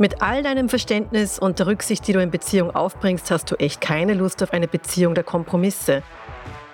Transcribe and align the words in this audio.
Mit 0.00 0.22
all 0.22 0.44
deinem 0.44 0.68
Verständnis 0.68 1.40
und 1.40 1.58
der 1.58 1.66
Rücksicht, 1.66 2.06
die 2.06 2.12
du 2.12 2.22
in 2.22 2.30
Beziehung 2.30 2.70
aufbringst, 2.70 3.32
hast 3.32 3.50
du 3.50 3.56
echt 3.56 3.80
keine 3.80 4.14
Lust 4.14 4.40
auf 4.44 4.52
eine 4.52 4.68
Beziehung 4.68 5.16
der 5.16 5.24
Kompromisse. 5.24 6.04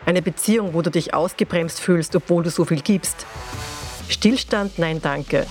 Eine 0.05 0.21
Beziehung, 0.21 0.75
wo 0.75 0.83
du 0.83 0.91
dich 0.91 1.15
ausgebremst 1.15 1.81
fühlst, 1.81 2.15
obwohl 2.15 2.43
du 2.43 2.51
so 2.51 2.67
viel 2.67 2.83
gibst. 2.83 3.25
Stillstand, 4.11 4.79
nein, 4.79 5.01
danke. 5.01 5.47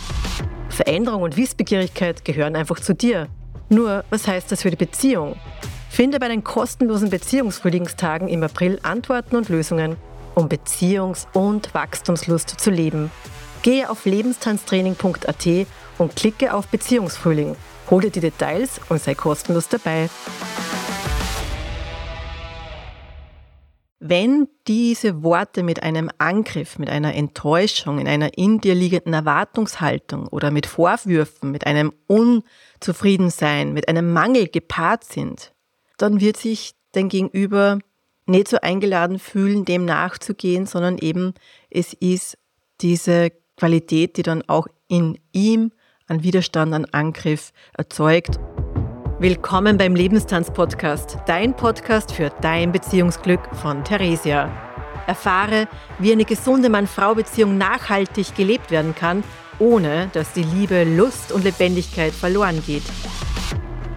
Veränderung 0.70 1.24
und 1.24 1.36
Wissbegierigkeit 1.36 2.24
gehören 2.24 2.56
einfach 2.56 2.80
zu 2.80 2.94
dir. 2.94 3.28
Nur, 3.70 4.06
was 4.12 4.28
heißt 4.28 4.52
das 4.52 4.62
für 4.62 4.70
die 4.70 4.76
Beziehung? 4.76 5.36
Finde 5.90 6.20
bei 6.20 6.28
den 6.28 6.44
kostenlosen 6.44 7.10
Beziehungsfrühlingstagen 7.10 8.28
im 8.28 8.44
April 8.44 8.80
Antworten 8.84 9.36
und 9.36 9.50
Lösungen, 9.50 9.96
um 10.36 10.48
Beziehungs- 10.48 11.26
und 11.34 11.74
Wachstumslust 11.74 12.50
zu 12.50 12.70
leben. 12.70 13.10
Gehe 13.64 13.90
auf 13.90 14.06
lebenstanztraining.at 14.06 15.68
und 15.98 16.16
klicke 16.16 16.54
auf 16.54 16.68
Beziehungsfrühling. 16.68 17.56
Hol 17.90 18.02
dir 18.02 18.12
die 18.12 18.20
Details 18.20 18.80
und 18.90 19.02
sei 19.02 19.16
kostenlos 19.16 19.68
dabei. 19.70 20.10
Wenn 24.00 24.50
diese 24.68 25.24
Worte 25.24 25.64
mit 25.64 25.82
einem 25.82 26.10
Angriff, 26.18 26.78
mit 26.78 26.90
einer 26.90 27.16
Enttäuschung, 27.16 28.00
in 28.00 28.08
einer 28.08 28.38
in 28.38 28.60
dir 28.60 28.76
liegenden 28.76 29.14
Erwartungshaltung 29.14 30.28
oder 30.28 30.52
mit 30.52 30.66
Vorwürfen, 30.66 31.52
mit 31.52 31.66
einem 31.66 31.94
Unzufriedensein, 32.08 33.72
mit 33.72 33.88
einem 33.88 34.12
Mangel 34.12 34.50
gepaart 34.50 35.06
sind, 35.06 35.54
dann 35.98 36.20
wird 36.20 36.36
sich 36.36 36.74
dein 36.92 37.08
Gegenüber 37.08 37.80
nicht 38.26 38.50
so 38.50 38.58
eingeladen 38.62 39.20
fühlen, 39.20 39.64
dem 39.64 39.86
nachzugehen, 39.86 40.66
sondern 40.66 40.98
eben 40.98 41.34
es 41.70 41.94
ist 41.94 42.38
diese 42.82 43.32
Qualität, 43.56 44.18
die 44.18 44.24
dann 44.24 44.42
auch 44.48 44.68
in 44.88 45.18
ihm 45.32 45.72
an 46.08 46.24
Widerstand, 46.24 46.74
an 46.74 46.86
Angriff 46.92 47.54
erzeugt. 47.78 48.40
Willkommen 49.20 49.78
beim 49.78 49.96
Lebenstanz-Podcast, 49.96 51.18
dein 51.28 51.56
Podcast 51.56 52.12
für 52.12 52.30
dein 52.42 52.72
Beziehungsglück 52.72 53.40
von 53.56 53.84
Theresia. 53.84 54.52
Erfahre, 55.08 55.68
wie 56.00 56.12
eine 56.12 56.26
gesunde 56.26 56.70
Mann-Frau-Beziehung 56.70 57.58
nachhaltig 57.58 58.36
gelebt 58.36 58.72
werden 58.72 58.96
kann, 58.96 59.24
ohne 59.60 60.10
dass 60.14 60.34
die 60.34 60.44
Liebe, 60.44 60.84
Lust 60.84 61.32
und 61.32 61.44
Lebendigkeit 61.44 62.14
verloren 62.14 62.62
geht. 62.66 62.84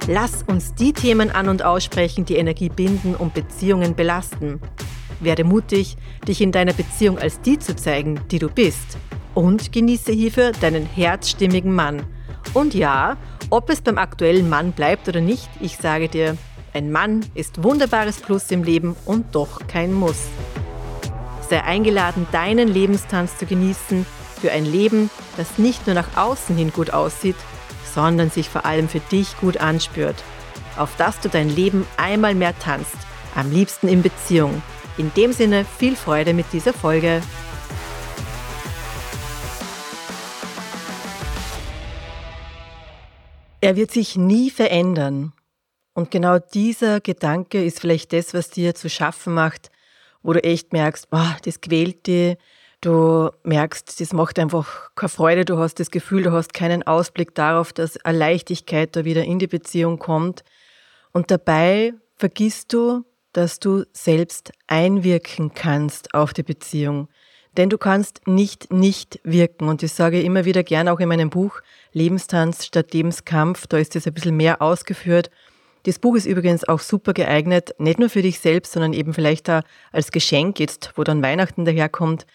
Lass 0.08 0.44
uns 0.44 0.74
die 0.74 0.92
Themen 0.92 1.30
an 1.30 1.48
und 1.48 1.64
aussprechen, 1.64 2.24
die 2.24 2.36
Energie 2.36 2.68
binden 2.68 3.16
und 3.16 3.34
Beziehungen 3.34 3.96
belasten. 3.96 4.60
Werde 5.18 5.42
mutig, 5.44 5.96
dich 6.28 6.40
in 6.40 6.52
deiner 6.52 6.72
Beziehung 6.72 7.18
als 7.18 7.40
die 7.40 7.58
zu 7.58 7.74
zeigen, 7.74 8.20
die 8.30 8.38
du 8.38 8.48
bist. 8.48 8.96
Und 9.36 9.70
genieße 9.70 10.12
hierfür 10.12 10.52
deinen 10.52 10.86
herzstimmigen 10.86 11.74
Mann. 11.74 12.02
Und 12.54 12.72
ja, 12.72 13.18
ob 13.50 13.68
es 13.68 13.82
beim 13.82 13.98
aktuellen 13.98 14.48
Mann 14.48 14.72
bleibt 14.72 15.08
oder 15.08 15.20
nicht, 15.20 15.50
ich 15.60 15.76
sage 15.76 16.08
dir, 16.08 16.38
ein 16.72 16.90
Mann 16.90 17.20
ist 17.34 17.62
wunderbares 17.62 18.16
Plus 18.16 18.50
im 18.50 18.64
Leben 18.64 18.96
und 19.04 19.34
doch 19.34 19.66
kein 19.68 19.92
Muss. 19.92 20.22
Sei 21.50 21.62
eingeladen, 21.62 22.26
deinen 22.32 22.68
Lebenstanz 22.68 23.36
zu 23.36 23.44
genießen 23.44 24.06
für 24.40 24.52
ein 24.52 24.64
Leben, 24.64 25.10
das 25.36 25.58
nicht 25.58 25.86
nur 25.86 25.92
nach 25.92 26.16
außen 26.16 26.56
hin 26.56 26.72
gut 26.72 26.94
aussieht, 26.94 27.36
sondern 27.94 28.30
sich 28.30 28.48
vor 28.48 28.64
allem 28.64 28.88
für 28.88 29.00
dich 29.00 29.36
gut 29.36 29.58
anspürt. 29.58 30.16
Auf 30.78 30.96
dass 30.96 31.20
du 31.20 31.28
dein 31.28 31.54
Leben 31.54 31.86
einmal 31.98 32.34
mehr 32.34 32.58
tanzt, 32.58 32.96
am 33.34 33.52
liebsten 33.52 33.88
in 33.88 34.00
Beziehung. 34.00 34.62
In 34.96 35.12
dem 35.14 35.34
Sinne 35.34 35.66
viel 35.76 35.94
Freude 35.94 36.32
mit 36.32 36.46
dieser 36.54 36.72
Folge. 36.72 37.20
Er 43.60 43.76
wird 43.76 43.90
sich 43.90 44.16
nie 44.16 44.50
verändern. 44.50 45.32
Und 45.94 46.10
genau 46.10 46.38
dieser 46.38 47.00
Gedanke 47.00 47.64
ist 47.64 47.80
vielleicht 47.80 48.12
das, 48.12 48.34
was 48.34 48.50
dir 48.50 48.74
zu 48.74 48.90
schaffen 48.90 49.32
macht, 49.32 49.70
wo 50.22 50.34
du 50.34 50.44
echt 50.44 50.72
merkst, 50.72 51.08
oh, 51.10 51.30
das 51.42 51.62
quält 51.62 52.06
dich, 52.06 52.36
du 52.82 53.30
merkst, 53.44 53.98
das 53.98 54.12
macht 54.12 54.38
einfach 54.38 54.90
keine 54.94 55.08
Freude, 55.08 55.44
du 55.46 55.58
hast 55.58 55.80
das 55.80 55.90
Gefühl, 55.90 56.24
du 56.24 56.32
hast 56.32 56.52
keinen 56.52 56.82
Ausblick 56.82 57.34
darauf, 57.34 57.72
dass 57.72 57.96
eine 58.04 58.18
Leichtigkeit 58.18 58.94
da 58.94 59.06
wieder 59.06 59.24
in 59.24 59.38
die 59.38 59.46
Beziehung 59.46 59.98
kommt. 59.98 60.44
Und 61.12 61.30
dabei 61.30 61.94
vergisst 62.16 62.74
du, 62.74 63.04
dass 63.32 63.58
du 63.58 63.84
selbst 63.92 64.52
einwirken 64.66 65.54
kannst 65.54 66.12
auf 66.12 66.34
die 66.34 66.42
Beziehung. 66.42 67.08
Denn 67.56 67.70
du 67.70 67.78
kannst 67.78 68.26
nicht 68.26 68.72
nicht 68.72 69.20
wirken. 69.24 69.68
Und 69.68 69.82
das 69.82 69.96
sage 69.96 70.18
ich 70.18 70.26
immer 70.26 70.44
wieder 70.44 70.62
gern 70.62 70.88
auch 70.88 71.00
in 71.00 71.08
meinem 71.08 71.30
Buch 71.30 71.60
Lebenstanz 71.92 72.66
statt 72.66 72.92
Lebenskampf. 72.92 73.66
Da 73.66 73.78
ist 73.78 73.94
das 73.94 74.06
ein 74.06 74.14
bisschen 74.14 74.36
mehr 74.36 74.60
ausgeführt. 74.60 75.30
Das 75.84 75.98
Buch 76.00 76.16
ist 76.16 76.26
übrigens 76.26 76.68
auch 76.68 76.80
super 76.80 77.12
geeignet, 77.12 77.74
nicht 77.78 78.00
nur 78.00 78.10
für 78.10 78.20
dich 78.20 78.40
selbst, 78.40 78.72
sondern 78.72 78.92
eben 78.92 79.14
vielleicht 79.14 79.48
auch 79.48 79.62
als 79.92 80.10
Geschenk 80.10 80.58
jetzt, 80.58 80.92
wo 80.96 81.04
dann 81.04 81.22
Weihnachten 81.22 81.64
daherkommt. 81.64 82.26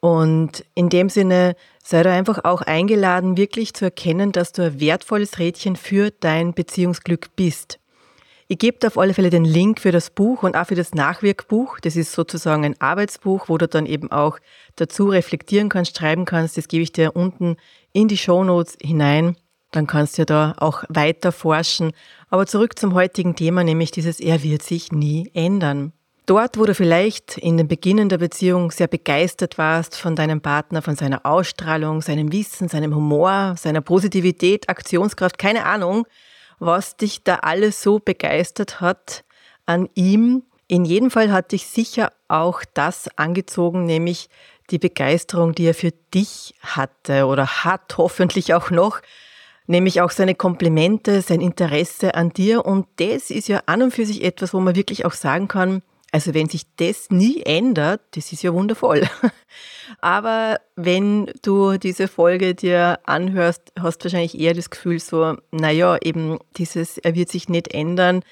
Und 0.00 0.64
in 0.74 0.88
dem 0.88 1.08
Sinne 1.08 1.54
sei 1.82 2.02
du 2.02 2.10
einfach 2.10 2.44
auch 2.44 2.62
eingeladen, 2.62 3.36
wirklich 3.36 3.72
zu 3.74 3.84
erkennen, 3.84 4.32
dass 4.32 4.52
du 4.52 4.62
ein 4.62 4.80
wertvolles 4.80 5.38
Rädchen 5.38 5.76
für 5.76 6.10
dein 6.10 6.54
Beziehungsglück 6.54 7.36
bist. 7.36 7.78
Ich 8.50 8.56
gebe 8.56 8.86
auf 8.86 8.96
alle 8.96 9.12
Fälle 9.12 9.28
den 9.28 9.44
Link 9.44 9.78
für 9.78 9.92
das 9.92 10.08
Buch 10.08 10.42
und 10.42 10.56
auch 10.56 10.66
für 10.66 10.74
das 10.74 10.94
Nachwirkbuch. 10.94 11.80
Das 11.80 11.96
ist 11.96 12.12
sozusagen 12.12 12.64
ein 12.64 12.80
Arbeitsbuch, 12.80 13.50
wo 13.50 13.58
du 13.58 13.68
dann 13.68 13.84
eben 13.84 14.10
auch 14.10 14.38
dazu 14.76 15.10
reflektieren 15.10 15.68
kannst, 15.68 15.98
schreiben 15.98 16.24
kannst. 16.24 16.56
Das 16.56 16.66
gebe 16.66 16.82
ich 16.82 16.90
dir 16.90 17.14
unten 17.14 17.58
in 17.92 18.08
die 18.08 18.16
Shownotes 18.16 18.78
hinein. 18.80 19.36
Dann 19.70 19.86
kannst 19.86 20.16
du 20.16 20.22
ja 20.22 20.24
da 20.24 20.54
auch 20.56 20.84
weiter 20.88 21.30
forschen. 21.30 21.92
Aber 22.30 22.46
zurück 22.46 22.78
zum 22.78 22.94
heutigen 22.94 23.36
Thema, 23.36 23.64
nämlich 23.64 23.90
dieses 23.90 24.18
Er 24.18 24.42
wird 24.42 24.62
sich 24.62 24.92
nie 24.92 25.30
ändern. 25.34 25.92
Dort, 26.24 26.58
wo 26.58 26.64
du 26.64 26.74
vielleicht 26.74 27.36
in 27.36 27.58
den 27.58 27.68
Beginnen 27.68 28.08
der 28.08 28.18
Beziehung 28.18 28.70
sehr 28.70 28.88
begeistert 28.88 29.58
warst 29.58 29.94
von 29.94 30.16
deinem 30.16 30.40
Partner, 30.40 30.80
von 30.80 30.96
seiner 30.96 31.26
Ausstrahlung, 31.26 32.00
seinem 32.00 32.32
Wissen, 32.32 32.68
seinem 32.68 32.94
Humor, 32.94 33.56
seiner 33.58 33.82
Positivität, 33.82 34.70
Aktionskraft, 34.70 35.36
keine 35.36 35.66
Ahnung, 35.66 36.06
was 36.58 36.96
dich 36.96 37.22
da 37.24 37.36
alles 37.36 37.82
so 37.82 37.98
begeistert 37.98 38.80
hat 38.80 39.24
an 39.66 39.88
ihm. 39.94 40.42
In 40.66 40.84
jedem 40.84 41.10
Fall 41.10 41.32
hat 41.32 41.52
dich 41.52 41.66
sicher 41.66 42.12
auch 42.28 42.62
das 42.74 43.08
angezogen, 43.16 43.84
nämlich 43.84 44.28
die 44.70 44.78
Begeisterung, 44.78 45.54
die 45.54 45.64
er 45.64 45.74
für 45.74 45.92
dich 46.14 46.54
hatte 46.60 47.26
oder 47.26 47.46
hat 47.64 47.94
hoffentlich 47.96 48.54
auch 48.54 48.70
noch, 48.70 49.00
nämlich 49.66 50.00
auch 50.00 50.10
seine 50.10 50.34
Komplimente, 50.34 51.22
sein 51.22 51.40
Interesse 51.40 52.14
an 52.14 52.30
dir. 52.30 52.66
Und 52.66 52.86
das 52.96 53.30
ist 53.30 53.48
ja 53.48 53.62
an 53.66 53.82
und 53.82 53.92
für 53.92 54.04
sich 54.04 54.22
etwas, 54.22 54.52
wo 54.52 54.60
man 54.60 54.76
wirklich 54.76 55.04
auch 55.04 55.12
sagen 55.12 55.48
kann, 55.48 55.82
also 56.10 56.32
wenn 56.32 56.48
sich 56.48 56.62
das 56.76 57.10
nie 57.10 57.42
ändert, 57.42 58.00
das 58.12 58.32
ist 58.32 58.42
ja 58.42 58.52
wundervoll. 58.54 59.06
Aber 60.00 60.58
wenn 60.74 61.30
du 61.42 61.76
diese 61.76 62.08
Folge 62.08 62.54
dir 62.54 62.98
anhörst, 63.04 63.72
hast 63.78 63.98
du 63.98 64.04
wahrscheinlich 64.04 64.38
eher 64.38 64.54
das 64.54 64.70
Gefühl 64.70 65.00
so, 65.00 65.36
naja, 65.50 65.98
eben 66.02 66.38
dieses, 66.56 66.98
er 66.98 67.14
wird 67.14 67.28
sich 67.28 67.48
nicht 67.48 67.74
ändern 67.74 68.22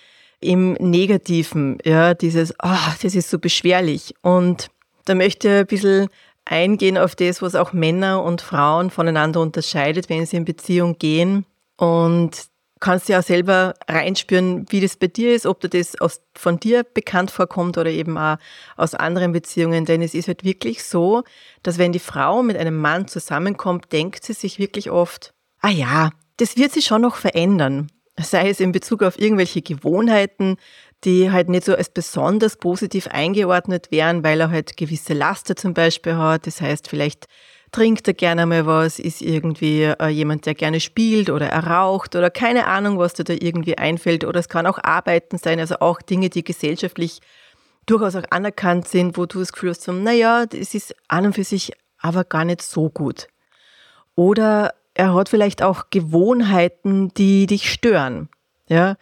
im 0.40 0.72
Negativen, 0.74 1.78
ja, 1.84 2.14
dieses, 2.14 2.54
oh, 2.62 2.92
das 3.02 3.14
ist 3.14 3.30
so 3.30 3.38
beschwerlich. 3.38 4.14
Und 4.22 4.68
da 5.04 5.14
möchte 5.14 5.48
ich 5.48 5.54
ein 5.54 5.66
bisschen 5.66 6.08
eingehen 6.46 6.96
auf 6.96 7.14
das, 7.14 7.42
was 7.42 7.54
auch 7.54 7.72
Männer 7.72 8.22
und 8.22 8.40
Frauen 8.40 8.90
voneinander 8.90 9.40
unterscheidet, 9.40 10.08
wenn 10.08 10.24
sie 10.24 10.36
in 10.36 10.44
Beziehung 10.44 10.98
gehen. 10.98 11.44
Und 11.76 12.46
kannst 12.80 13.08
ja 13.08 13.20
auch 13.20 13.22
selber 13.22 13.74
reinspüren, 13.88 14.66
wie 14.70 14.80
das 14.80 14.96
bei 14.96 15.06
dir 15.06 15.34
ist, 15.34 15.46
ob 15.46 15.60
dir 15.60 15.68
das 15.68 15.98
aus, 16.00 16.20
von 16.34 16.60
dir 16.60 16.84
bekannt 16.84 17.30
vorkommt 17.30 17.78
oder 17.78 17.90
eben 17.90 18.18
auch 18.18 18.36
aus 18.76 18.94
anderen 18.94 19.32
Beziehungen. 19.32 19.84
Denn 19.86 20.02
es 20.02 20.14
ist 20.14 20.28
halt 20.28 20.44
wirklich 20.44 20.84
so, 20.84 21.24
dass 21.62 21.78
wenn 21.78 21.92
die 21.92 21.98
Frau 21.98 22.42
mit 22.42 22.56
einem 22.56 22.76
Mann 22.76 23.08
zusammenkommt, 23.08 23.92
denkt 23.92 24.24
sie 24.24 24.34
sich 24.34 24.58
wirklich 24.58 24.90
oft, 24.90 25.32
ah 25.60 25.70
ja, 25.70 26.10
das 26.36 26.56
wird 26.56 26.72
sich 26.72 26.84
schon 26.84 27.02
noch 27.02 27.16
verändern. 27.16 27.90
Sei 28.18 28.48
es 28.48 28.60
in 28.60 28.72
Bezug 28.72 29.02
auf 29.02 29.18
irgendwelche 29.18 29.62
Gewohnheiten, 29.62 30.56
die 31.04 31.30
halt 31.30 31.48
nicht 31.48 31.64
so 31.64 31.74
als 31.74 31.90
besonders 31.90 32.56
positiv 32.56 33.08
eingeordnet 33.08 33.90
wären, 33.90 34.24
weil 34.24 34.40
er 34.40 34.50
halt 34.50 34.76
gewisse 34.76 35.12
Laster 35.12 35.54
zum 35.54 35.74
Beispiel 35.74 36.16
hat. 36.16 36.46
Das 36.46 36.60
heißt, 36.60 36.88
vielleicht 36.88 37.26
trinkt 37.76 38.08
er 38.08 38.14
gerne 38.14 38.46
mal 38.46 38.64
was, 38.64 38.98
ist 38.98 39.20
irgendwie 39.20 39.82
äh, 39.82 40.08
jemand, 40.08 40.46
der 40.46 40.54
gerne 40.54 40.80
spielt 40.80 41.28
oder 41.28 41.48
er 41.48 41.66
raucht 41.66 42.16
oder 42.16 42.30
keine 42.30 42.66
Ahnung, 42.66 42.98
was 42.98 43.12
dir 43.12 43.24
da 43.24 43.34
irgendwie 43.34 43.76
einfällt. 43.76 44.24
Oder 44.24 44.40
es 44.40 44.48
kann 44.48 44.66
auch 44.66 44.78
Arbeiten 44.82 45.36
sein, 45.36 45.60
also 45.60 45.76
auch 45.80 46.00
Dinge, 46.00 46.30
die 46.30 46.42
gesellschaftlich 46.42 47.20
durchaus 47.84 48.16
auch 48.16 48.24
anerkannt 48.30 48.88
sind, 48.88 49.18
wo 49.18 49.26
du 49.26 49.40
das 49.40 49.52
Gefühl 49.52 49.70
hast, 49.70 49.86
naja, 49.88 50.46
das 50.46 50.72
ist 50.72 50.96
an 51.08 51.26
und 51.26 51.34
für 51.34 51.44
sich 51.44 51.72
aber 51.98 52.24
gar 52.24 52.46
nicht 52.46 52.62
so 52.62 52.88
gut. 52.88 53.28
Oder 54.14 54.72
er 54.94 55.12
hat 55.12 55.28
vielleicht 55.28 55.62
auch 55.62 55.90
Gewohnheiten, 55.90 57.12
die 57.12 57.44
dich 57.44 57.70
stören. 57.70 58.30
Ja. 58.70 58.96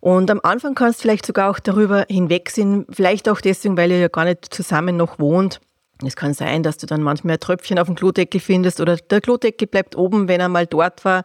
Und 0.00 0.30
am 0.30 0.40
Anfang 0.42 0.74
kannst 0.74 0.98
du 0.98 1.02
vielleicht 1.02 1.24
sogar 1.24 1.50
auch 1.50 1.58
darüber 1.58 2.04
hinwegsehen, 2.06 2.84
vielleicht 2.90 3.30
auch 3.30 3.40
deswegen, 3.40 3.78
weil 3.78 3.90
ihr 3.90 3.98
ja 3.98 4.08
gar 4.08 4.26
nicht 4.26 4.44
zusammen 4.44 4.98
noch 4.98 5.18
wohnt 5.18 5.58
es 6.04 6.16
kann 6.16 6.34
sein, 6.34 6.62
dass 6.62 6.78
du 6.78 6.86
dann 6.86 7.02
manchmal 7.02 7.34
ein 7.34 7.40
Tröpfchen 7.40 7.78
auf 7.78 7.86
dem 7.86 7.96
Klodeckel 7.96 8.40
findest 8.40 8.80
oder 8.80 8.96
der 8.96 9.20
Klodeckel 9.20 9.66
bleibt 9.66 9.96
oben, 9.96 10.28
wenn 10.28 10.40
er 10.40 10.48
mal 10.48 10.66
dort 10.66 11.04
war. 11.04 11.24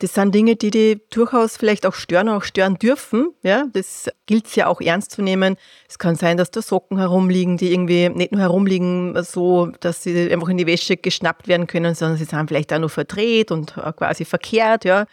Das 0.00 0.14
sind 0.14 0.34
Dinge, 0.34 0.56
die 0.56 0.70
die 0.70 1.00
durchaus 1.10 1.56
vielleicht 1.56 1.86
auch 1.86 1.94
stören, 1.94 2.28
auch 2.28 2.42
stören 2.42 2.76
dürfen. 2.76 3.28
Ja, 3.42 3.66
das 3.72 4.10
gilt 4.26 4.46
es 4.46 4.56
ja 4.56 4.66
auch 4.66 4.80
ernst 4.80 5.12
zu 5.12 5.22
nehmen. 5.22 5.56
Es 5.88 5.98
kann 5.98 6.16
sein, 6.16 6.36
dass 6.36 6.50
da 6.50 6.62
Socken 6.62 6.98
herumliegen, 6.98 7.56
die 7.56 7.72
irgendwie 7.72 8.08
nicht 8.08 8.32
nur 8.32 8.40
herumliegen, 8.40 9.16
so, 9.22 9.66
dass 9.80 10.02
sie 10.02 10.32
einfach 10.32 10.48
in 10.48 10.58
die 10.58 10.66
Wäsche 10.66 10.96
geschnappt 10.96 11.46
werden 11.48 11.66
können, 11.66 11.94
sondern 11.94 12.18
sie 12.18 12.24
sind 12.24 12.48
vielleicht 12.48 12.72
auch 12.72 12.78
nur 12.80 12.90
verdreht 12.90 13.50
und 13.50 13.74
quasi 13.74 14.24
verkehrt, 14.24 14.84
ja. 14.84 15.06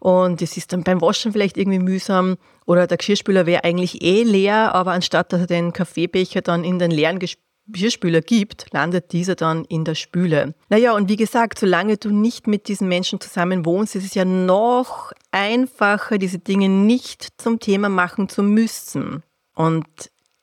Und 0.00 0.42
es 0.42 0.56
ist 0.56 0.72
dann 0.72 0.84
beim 0.84 1.00
Waschen 1.00 1.32
vielleicht 1.32 1.56
irgendwie 1.56 1.78
mühsam. 1.78 2.36
Oder 2.66 2.86
der 2.86 2.96
Geschirrspüler 2.96 3.46
wäre 3.46 3.64
eigentlich 3.64 4.02
eh 4.02 4.22
leer, 4.22 4.74
aber 4.74 4.92
anstatt 4.92 5.32
dass 5.32 5.42
er 5.42 5.46
den 5.46 5.72
Kaffeebecher 5.72 6.42
dann 6.42 6.64
in 6.64 6.78
den 6.78 6.90
leeren 6.90 7.18
Geschirrspüler 7.66 8.20
gibt, 8.20 8.66
landet 8.72 9.12
dieser 9.12 9.34
dann 9.34 9.64
in 9.64 9.84
der 9.84 9.94
Spüle. 9.94 10.54
Naja, 10.68 10.94
und 10.94 11.08
wie 11.08 11.16
gesagt, 11.16 11.58
solange 11.58 11.96
du 11.96 12.10
nicht 12.10 12.46
mit 12.46 12.68
diesen 12.68 12.88
Menschen 12.88 13.20
zusammen 13.20 13.64
wohnst, 13.64 13.96
ist 13.96 14.04
es 14.04 14.14
ja 14.14 14.24
noch 14.24 15.12
einfacher, 15.30 16.18
diese 16.18 16.38
Dinge 16.38 16.68
nicht 16.68 17.28
zum 17.38 17.60
Thema 17.60 17.88
machen 17.88 18.28
zu 18.28 18.42
müssen. 18.42 19.22
Und 19.54 19.86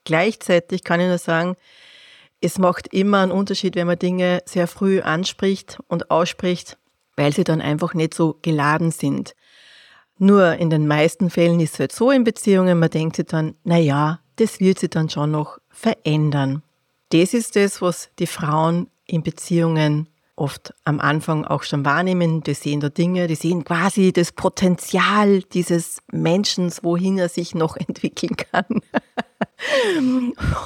gleichzeitig 0.03 0.83
kann 0.83 0.99
ich 0.99 1.07
nur 1.07 1.19
sagen, 1.19 1.55
es 2.41 2.57
macht 2.57 2.91
immer 2.91 3.19
einen 3.19 3.31
Unterschied, 3.31 3.75
wenn 3.75 3.87
man 3.87 3.99
Dinge 3.99 4.41
sehr 4.45 4.67
früh 4.67 5.01
anspricht 5.01 5.79
und 5.87 6.09
ausspricht, 6.09 6.77
weil 7.15 7.33
sie 7.33 7.43
dann 7.43 7.61
einfach 7.61 7.93
nicht 7.93 8.15
so 8.15 8.39
geladen 8.41 8.89
sind. 8.89 9.35
Nur 10.17 10.55
in 10.55 10.71
den 10.71 10.87
meisten 10.87 11.29
Fällen 11.29 11.59
ist 11.59 11.75
es 11.75 11.79
halt 11.79 11.91
so 11.91 12.09
in 12.09 12.23
Beziehungen, 12.23 12.79
man 12.79 12.89
denkt 12.89 13.15
sich 13.15 13.25
dann, 13.25 13.55
na 13.63 13.77
ja, 13.77 14.19
das 14.37 14.59
wird 14.59 14.79
sich 14.79 14.89
dann 14.89 15.09
schon 15.09 15.31
noch 15.31 15.59
verändern. 15.69 16.63
Das 17.11 17.33
ist 17.33 17.57
das, 17.57 17.81
was 17.81 18.09
die 18.19 18.27
Frauen 18.27 18.87
in 19.05 19.21
Beziehungen 19.21 20.07
oft 20.37 20.73
am 20.85 21.01
Anfang 21.01 21.43
auch 21.43 21.63
schon 21.63 21.83
wahrnehmen. 21.83 22.41
Die 22.41 22.53
sehen 22.53 22.79
da 22.79 22.87
Dinge, 22.87 23.27
die 23.27 23.35
sehen 23.35 23.65
quasi 23.65 24.13
das 24.13 24.31
Potenzial 24.31 25.43
dieses 25.43 26.01
Menschen, 26.11 26.71
wohin 26.81 27.17
er 27.17 27.27
sich 27.27 27.53
noch 27.53 27.75
entwickeln 27.87 28.37
kann. 28.37 28.81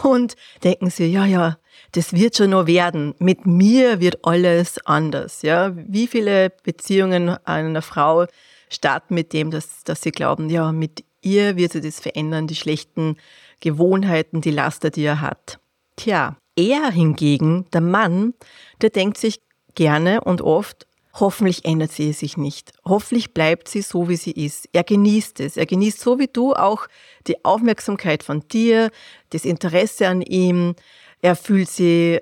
Und 0.03 0.35
denken 0.63 0.91
sie, 0.91 1.07
ja, 1.07 1.25
ja, 1.25 1.57
das 1.93 2.13
wird 2.13 2.37
schon 2.37 2.51
noch 2.51 2.67
werden. 2.67 3.15
Mit 3.17 3.47
mir 3.47 3.99
wird 3.99 4.23
alles 4.23 4.77
anders. 4.85 5.41
Ja, 5.41 5.73
wie 5.75 6.05
viele 6.05 6.51
Beziehungen 6.63 7.29
einer 7.45 7.81
Frau 7.81 8.27
starten 8.69 9.15
mit 9.15 9.33
dem, 9.33 9.49
dass, 9.49 9.83
dass 9.83 10.03
sie 10.03 10.11
glauben, 10.11 10.49
ja, 10.49 10.71
mit 10.71 11.03
ihr 11.21 11.57
wird 11.57 11.71
sie 11.71 11.81
das 11.81 11.99
verändern, 11.99 12.45
die 12.45 12.55
schlechten 12.55 13.17
Gewohnheiten, 13.61 14.41
die 14.41 14.51
Laster, 14.51 14.91
die 14.91 15.05
er 15.05 15.21
hat. 15.21 15.59
Tja, 15.95 16.37
er 16.55 16.91
hingegen, 16.91 17.65
der 17.73 17.81
Mann, 17.81 18.33
der 18.81 18.89
denkt 18.89 19.17
sich 19.17 19.41
gerne 19.75 20.21
und 20.21 20.41
oft, 20.41 20.87
hoffentlich 21.13 21.65
ändert 21.65 21.91
sie 21.91 22.13
sich 22.13 22.37
nicht. 22.37 22.73
Hoffentlich 22.83 23.33
bleibt 23.33 23.67
sie 23.67 23.81
so, 23.81 24.09
wie 24.09 24.17
sie 24.17 24.31
ist. 24.31 24.67
Er 24.73 24.83
genießt 24.83 25.39
es. 25.39 25.57
Er 25.57 25.65
genießt 25.65 25.99
so 25.99 26.19
wie 26.19 26.27
du 26.27 26.53
auch 26.53 26.87
die 27.27 27.43
Aufmerksamkeit 27.45 28.23
von 28.23 28.47
dir, 28.49 28.89
das 29.29 29.45
Interesse 29.45 30.07
an 30.07 30.21
ihm. 30.21 30.75
Er 31.21 31.35
fühlt 31.35 31.69
sie 31.69 32.19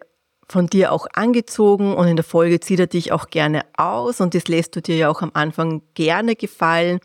von 0.47 0.67
dir 0.67 0.91
auch 0.91 1.07
angezogen 1.13 1.95
und 1.95 2.07
in 2.07 2.15
der 2.15 2.25
Folge 2.25 2.59
zieht 2.59 2.79
er 2.79 2.87
dich 2.87 3.11
auch 3.11 3.27
gerne 3.29 3.65
aus 3.75 4.21
und 4.21 4.35
das 4.35 4.47
lässt 4.47 4.75
du 4.75 4.81
dir 4.81 4.95
ja 4.95 5.09
auch 5.09 5.21
am 5.21 5.31
Anfang 5.33 5.81
gerne 5.95 6.35
gefallen, 6.35 6.99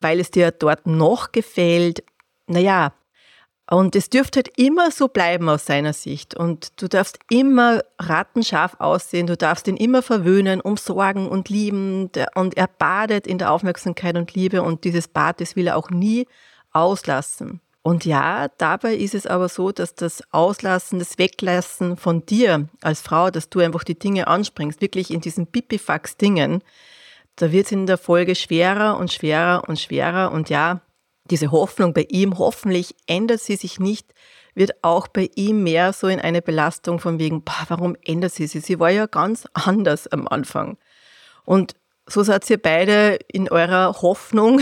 weil 0.00 0.20
es 0.20 0.30
dir 0.30 0.50
dort 0.50 0.86
noch 0.86 1.32
gefällt. 1.32 2.04
Naja, 2.46 2.92
und 3.70 3.96
es 3.96 4.10
dürfte 4.10 4.38
halt 4.38 4.58
immer 4.58 4.90
so 4.90 5.08
bleiben 5.08 5.48
aus 5.48 5.66
seiner 5.66 5.92
Sicht. 5.92 6.34
Und 6.34 6.80
du 6.82 6.88
darfst 6.88 7.18
immer 7.30 7.82
rattenscharf 7.98 8.76
aussehen, 8.80 9.26
du 9.26 9.36
darfst 9.36 9.68
ihn 9.68 9.76
immer 9.76 10.02
verwöhnen, 10.02 10.60
umsorgen 10.60 11.28
und 11.28 11.48
lieben. 11.48 12.10
Und 12.34 12.56
er 12.56 12.66
badet 12.66 13.26
in 13.26 13.38
der 13.38 13.50
Aufmerksamkeit 13.52 14.16
und 14.16 14.34
Liebe 14.34 14.62
und 14.62 14.84
dieses 14.84 15.08
Bad, 15.08 15.40
das 15.40 15.56
will 15.56 15.68
er 15.68 15.76
auch 15.76 15.90
nie 15.90 16.26
auslassen. 16.72 17.60
Und 17.82 18.04
ja, 18.04 18.48
dabei 18.58 18.94
ist 18.94 19.14
es 19.14 19.26
aber 19.26 19.48
so, 19.48 19.72
dass 19.72 19.94
das 19.94 20.22
Auslassen, 20.32 20.98
das 21.00 21.18
Weglassen 21.18 21.96
von 21.96 22.24
dir 22.24 22.68
als 22.80 23.00
Frau, 23.00 23.30
dass 23.30 23.48
du 23.48 23.58
einfach 23.58 23.82
die 23.82 23.98
Dinge 23.98 24.28
anspringst, 24.28 24.80
wirklich 24.80 25.10
in 25.10 25.20
diesen 25.20 25.48
Pipifax-Dingen, 25.48 26.62
da 27.36 27.50
wird 27.50 27.66
es 27.66 27.72
in 27.72 27.86
der 27.86 27.98
Folge 27.98 28.34
schwerer 28.34 28.98
und 28.98 29.12
schwerer 29.12 29.68
und 29.68 29.80
schwerer. 29.80 30.32
Und 30.32 30.50
ja, 30.50 30.82
diese 31.32 31.50
Hoffnung 31.50 31.94
bei 31.94 32.06
ihm, 32.10 32.38
hoffentlich 32.38 32.94
ändert 33.06 33.40
sie 33.40 33.56
sich 33.56 33.80
nicht, 33.80 34.12
wird 34.54 34.84
auch 34.84 35.08
bei 35.08 35.30
ihm 35.34 35.62
mehr 35.62 35.94
so 35.94 36.06
in 36.06 36.20
eine 36.20 36.42
Belastung 36.42 36.98
von 36.98 37.18
wegen, 37.18 37.42
boah, 37.42 37.64
warum 37.68 37.96
ändert 38.04 38.32
sie 38.32 38.46
sich? 38.46 38.66
Sie 38.66 38.78
war 38.78 38.90
ja 38.90 39.06
ganz 39.06 39.46
anders 39.54 40.06
am 40.08 40.28
Anfang. 40.28 40.76
Und 41.46 41.74
so 42.06 42.22
seid 42.22 42.48
ihr 42.50 42.60
beide 42.60 43.18
in 43.28 43.48
eurer 43.48 44.02
Hoffnung 44.02 44.60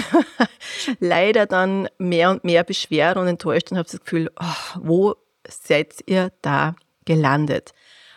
leider 1.00 1.46
dann 1.46 1.88
mehr 1.98 2.30
und 2.30 2.44
mehr 2.44 2.62
beschwert 2.62 3.16
und 3.16 3.26
enttäuscht 3.26 3.72
und 3.72 3.78
habt 3.78 3.92
das 3.92 4.00
Gefühl, 4.00 4.30
oh, 4.40 4.78
wo 4.80 5.16
seid 5.48 5.96
ihr 6.06 6.30
da 6.40 6.76
gelandet? 7.04 7.72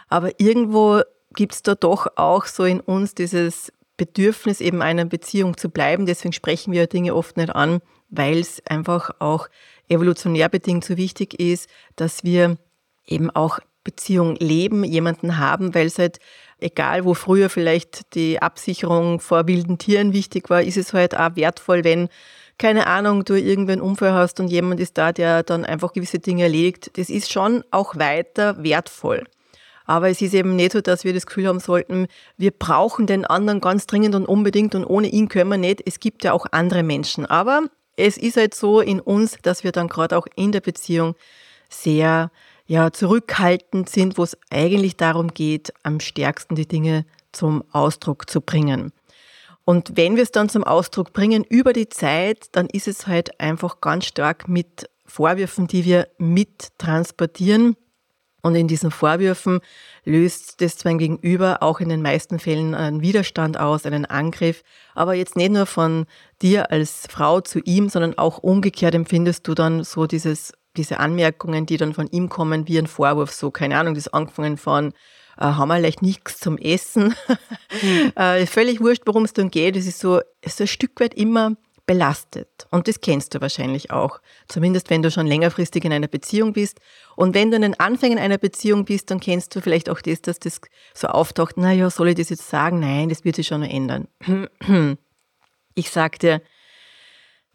Aber 0.10 0.40
irgendwo 0.40 1.02
gibt 1.34 1.54
es 1.54 1.64
da 1.64 1.74
doch 1.74 2.06
auch 2.18 2.46
so 2.46 2.66
in 2.66 2.82
uns 2.82 3.16
dieses 3.16 3.74
Bedürfnis, 3.98 4.62
eben 4.62 4.84
einer 4.84 5.06
Beziehung 5.06 5.58
zu 5.58 5.70
bleiben. 5.70 6.06
Deswegen 6.06 6.34
sprechen 6.34 6.72
wir 6.72 6.86
Dinge 6.86 7.16
oft 7.16 7.38
nicht 7.38 7.50
an, 7.50 7.82
weil 8.16 8.40
es 8.40 8.62
einfach 8.68 9.12
auch 9.20 9.48
evolutionär 9.90 10.50
bedingt 10.50 10.86
so 10.86 10.98
wichtig 10.98 11.40
ist, 11.40 11.70
dass 11.96 12.24
wir 12.24 12.58
eben 13.06 13.30
auch 13.30 13.60
Beziehung 13.84 14.36
leben, 14.36 14.84
jemanden 14.84 15.38
haben, 15.38 15.76
weil 15.76 15.88
es 15.88 16.00
halt 16.00 16.20
egal 16.60 17.04
wo 17.04 17.14
früher 17.14 17.50
vielleicht 17.50 18.16
die 18.16 18.42
Absicherung 18.42 19.20
vor 19.20 19.48
wilden 19.48 19.78
Tieren 19.78 20.14
wichtig 20.14 20.50
war, 20.50 20.62
ist 20.62 20.78
es 20.78 20.94
halt 20.94 21.16
auch 21.18 21.36
wertvoll, 21.36 21.84
wenn 21.84 22.10
keine 22.60 22.88
Ahnung, 22.88 23.26
du 23.26 23.34
irgendwann 23.34 23.82
Unfall 23.82 24.14
hast 24.14 24.40
und 24.40 24.48
jemand 24.48 24.80
ist 24.80 24.98
da, 24.98 25.12
der 25.12 25.42
dann 25.42 25.66
einfach 25.66 25.92
gewisse 25.92 26.20
Dinge 26.20 26.44
erledigt. 26.44 26.92
Das 26.98 27.10
ist 27.10 27.32
schon 27.32 27.64
auch 27.72 27.96
weiter 27.98 28.64
wertvoll. 28.64 29.24
Aber 29.86 30.10
es 30.10 30.22
ist 30.22 30.34
eben 30.34 30.56
nicht 30.56 30.72
so, 30.72 30.80
dass 30.80 31.04
wir 31.04 31.14
das 31.14 31.26
Gefühl 31.26 31.48
haben 31.48 31.60
sollten, 31.60 32.08
wir 32.38 32.52
brauchen 32.52 33.08
den 33.08 33.26
anderen 33.26 33.60
ganz 33.60 33.88
dringend 33.88 34.16
und 34.16 34.26
unbedingt 34.26 34.76
und 34.76 34.86
ohne 34.86 35.08
ihn 35.08 35.28
können 35.28 35.50
wir 35.50 35.58
nicht. 35.58 35.82
Es 35.86 36.00
gibt 36.00 36.24
ja 36.24 36.32
auch 36.32 36.46
andere 36.52 36.84
Menschen. 36.84 37.26
Aber 37.26 37.64
es 37.96 38.18
ist 38.18 38.38
halt 38.38 38.56
so 38.56 38.82
in 38.82 39.00
uns, 39.00 39.38
dass 39.42 39.64
wir 39.64 39.72
dann 39.72 39.88
gerade 39.88 40.18
auch 40.18 40.28
in 40.36 40.52
der 40.52 40.62
Beziehung 40.62 41.16
sehr 41.70 42.32
ja, 42.66 42.92
zurückhaltend 42.92 43.90
sind, 43.90 44.18
wo 44.18 44.24
es 44.24 44.38
eigentlich 44.50 44.98
darum 44.98 45.34
geht, 45.34 45.74
am 45.84 46.00
stärksten 46.00 46.56
die 46.56 46.68
Dinge 46.68 47.06
zum 47.32 47.64
Ausdruck 47.72 48.30
zu 48.30 48.42
bringen. 48.42 48.94
Und 49.66 49.96
wenn 49.96 50.16
wir 50.16 50.24
es 50.24 50.32
dann 50.32 50.50
zum 50.50 50.64
Ausdruck 50.64 51.14
bringen 51.14 51.44
über 51.44 51.74
die 51.74 51.90
Zeit, 51.90 52.48
dann 52.52 52.68
ist 52.68 52.88
es 52.88 53.08
halt 53.08 53.40
einfach 53.40 53.82
ganz 53.82 54.06
stark 54.06 54.48
mit 54.48 54.90
Vorwürfen, 55.06 55.68
die 55.68 55.86
wir 55.86 56.08
mittransportieren. 56.18 57.76
Und 58.44 58.56
in 58.56 58.68
diesen 58.68 58.92
Vorwürfen 58.92 59.62
löst 60.04 60.62
das 60.62 60.78
zwar 60.78 60.94
Gegenüber 60.96 61.64
auch 61.64 61.80
in 61.80 61.90
den 61.90 62.02
meisten 62.02 62.40
Fällen 62.40 62.76
einen 62.76 63.02
Widerstand 63.02 63.58
aus, 63.58 63.86
einen 63.86 64.06
Angriff, 64.06 64.64
aber 64.94 65.14
jetzt 65.16 65.38
nicht 65.38 65.52
nur 65.52 65.66
von 65.66 66.06
dir 66.42 66.70
als 66.70 67.08
Frau 67.10 67.40
zu 67.40 67.60
ihm, 67.60 67.90
sondern 67.90 68.18
auch 68.18 68.40
umgekehrt 68.40 68.94
empfindest 68.94 69.48
du 69.48 69.56
dann 69.56 69.84
so 69.84 70.06
dieses 70.06 70.52
diese 70.76 71.00
Anmerkungen, 71.00 71.66
die 71.66 71.78
dann 71.78 71.94
von 71.94 72.08
ihm 72.08 72.30
kommen, 72.30 72.68
wie 72.68 72.80
ein 72.80 72.88
Vorwurf, 72.88 73.32
so, 73.32 73.52
keine 73.52 73.78
Ahnung, 73.78 73.94
das 73.94 74.08
angefangen 74.08 74.58
von, 74.58 74.94
äh, 75.38 75.42
haben 75.42 75.68
wir 75.68 75.76
vielleicht 75.76 76.02
nichts 76.02 76.40
zum 76.40 76.58
Essen. 76.58 77.16
Mhm. 77.82 78.12
äh, 78.16 78.46
völlig 78.46 78.82
wurscht, 78.82 79.04
worum 79.06 79.24
es 79.24 79.34
dann 79.34 79.52
geht. 79.52 79.76
Es 79.76 79.86
ist 79.86 80.00
so, 80.00 80.20
es 80.42 80.54
ist 80.54 80.62
ein 80.62 80.68
Stück 80.68 81.00
weit 81.00 81.14
immer 81.14 81.56
belastet. 81.86 82.68
Und 82.72 82.88
das 82.88 83.02
kennst 83.02 83.34
du 83.34 83.42
wahrscheinlich 83.42 83.92
auch. 83.92 84.20
Zumindest 84.48 84.90
wenn 84.90 85.02
du 85.02 85.12
schon 85.12 85.28
längerfristig 85.28 85.84
in 85.84 85.94
einer 85.94 86.08
Beziehung 86.08 86.54
bist. 86.54 86.80
Und 87.16 87.36
wenn 87.36 87.52
du 87.52 87.58
in 87.58 87.62
den 87.64 87.80
Anfängen 87.80 88.20
einer 88.20 88.38
Beziehung 88.38 88.86
bist, 88.86 89.12
dann 89.12 89.20
kennst 89.20 89.56
du 89.56 89.62
vielleicht 89.62 89.90
auch 89.90 90.02
das, 90.02 90.22
dass 90.22 90.40
das 90.40 90.62
so 90.94 91.08
auftaucht, 91.08 91.58
naja, 91.58 91.90
soll 91.90 92.10
ich 92.10 92.16
das 92.16 92.30
jetzt 92.30 92.50
sagen? 92.50 92.80
Nein, 92.80 93.10
das 93.10 93.26
wird 93.26 93.36
sich 93.36 93.48
schon 93.48 93.62
noch 93.62 93.70
ändern. 93.70 94.08
Ich 95.76 95.90
sag 95.90 96.20
dir, 96.20 96.40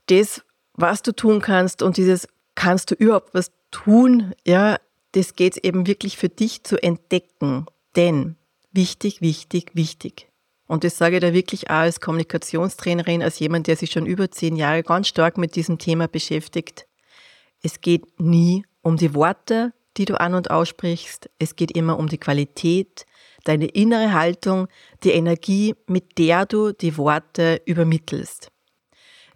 das, 0.07 0.43
was 0.75 1.03
du 1.03 1.13
tun 1.13 1.41
kannst 1.41 1.83
und 1.83 1.97
dieses 1.97 2.27
kannst 2.57 2.91
du 2.91 2.97
überhaupt 2.97 3.33
was 3.33 3.53
tun? 3.71 4.33
Ja, 4.45 4.79
das 5.13 5.35
geht 5.35 5.57
eben 5.59 5.87
wirklich 5.87 6.17
für 6.17 6.29
dich 6.29 6.65
zu 6.65 6.83
entdecken. 6.83 7.67
Denn 7.95 8.37
wichtig, 8.73 9.21
wichtig, 9.21 9.71
wichtig. 9.75 10.29
Und 10.69 10.85
das 10.85 10.99
sage 10.99 11.17
ich 11.17 11.23
da 11.23 11.33
wirklich 11.33 11.71
auch 11.71 11.77
als 11.77 12.01
Kommunikationstrainerin, 12.01 13.23
als 13.23 13.39
jemand, 13.39 13.67
der 13.67 13.77
sich 13.77 13.91
schon 13.91 14.07
über 14.07 14.31
zehn 14.31 14.55
Jahre 14.55 14.83
ganz 14.83 15.09
stark 15.09 15.39
mit 15.39 15.57
diesem 15.57 15.79
Thema 15.79 16.07
beschäftigt. 16.07 16.87
Es 17.63 17.81
geht 17.81 18.21
nie 18.21 18.65
um 18.83 18.97
die 18.97 19.15
Worte, 19.15 19.73
die 19.97 20.05
du 20.05 20.21
an 20.21 20.35
und 20.35 20.51
aussprichst. 20.51 21.31
Es 21.39 21.57
geht 21.57 21.73
immer 21.73 21.99
um 21.99 22.07
die 22.07 22.19
Qualität, 22.19 23.07
deine 23.45 23.67
innere 23.67 24.13
Haltung, 24.13 24.69
die 25.03 25.11
Energie, 25.11 25.75
mit 25.87 26.19
der 26.19 26.45
du 26.45 26.73
die 26.73 26.97
Worte 26.99 27.63
übermittelst. 27.65 28.53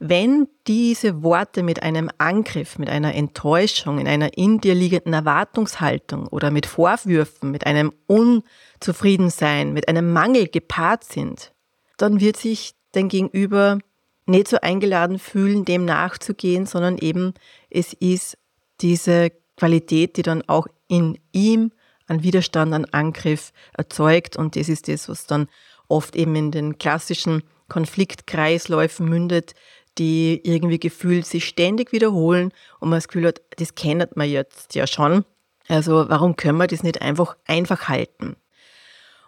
Wenn 0.04 0.48
diese 0.66 1.22
Worte 1.22 1.62
mit 1.62 1.84
einem 1.84 2.10
Angriff, 2.18 2.76
mit 2.76 2.90
einer 2.90 3.14
Enttäuschung, 3.14 4.00
in 4.00 4.08
einer 4.08 4.36
in 4.36 4.60
dir 4.60 4.74
liegenden 4.74 5.12
Erwartungshaltung 5.12 6.26
oder 6.26 6.50
mit 6.50 6.66
Vorwürfen, 6.66 7.52
mit 7.52 7.66
einem 7.68 7.92
Unzufriedensein, 8.08 9.72
mit 9.72 9.86
einem 9.86 10.12
Mangel 10.12 10.48
gepaart 10.48 11.04
sind, 11.04 11.52
dann 11.98 12.18
wird 12.18 12.36
sich 12.36 12.74
dein 12.90 13.08
Gegenüber 13.08 13.78
nicht 14.26 14.48
so 14.48 14.56
eingeladen 14.60 15.20
fühlen, 15.20 15.64
dem 15.64 15.84
nachzugehen, 15.84 16.66
sondern 16.66 16.98
eben 16.98 17.34
es 17.70 17.92
ist 17.92 18.36
diese 18.80 19.30
Qualität, 19.56 20.16
die 20.16 20.22
dann 20.22 20.42
auch 20.48 20.66
in 20.88 21.16
ihm 21.30 21.70
an 22.08 22.24
Widerstand, 22.24 22.74
an 22.74 22.86
Angriff 22.86 23.52
erzeugt. 23.74 24.36
Und 24.36 24.56
das 24.56 24.68
ist 24.68 24.88
das, 24.88 25.08
was 25.08 25.28
dann 25.28 25.46
oft 25.86 26.16
eben 26.16 26.34
in 26.34 26.50
den 26.50 26.78
klassischen 26.78 27.44
Konfliktkreisläufen 27.68 29.08
mündet, 29.08 29.54
die 29.98 30.40
irgendwie 30.44 30.78
gefühlt 30.78 31.26
sich 31.26 31.46
ständig 31.46 31.92
wiederholen 31.92 32.52
und 32.80 32.90
man 32.90 32.96
das 32.98 33.08
Gefühl 33.08 33.28
hat, 33.28 33.42
das 33.56 33.74
kennt 33.74 34.16
man 34.16 34.28
jetzt 34.28 34.74
ja 34.74 34.86
schon. 34.86 35.24
Also 35.68 36.08
warum 36.08 36.36
können 36.36 36.58
wir 36.58 36.66
das 36.66 36.82
nicht 36.82 37.02
einfach 37.02 37.36
einfach 37.46 37.88
halten? 37.88 38.36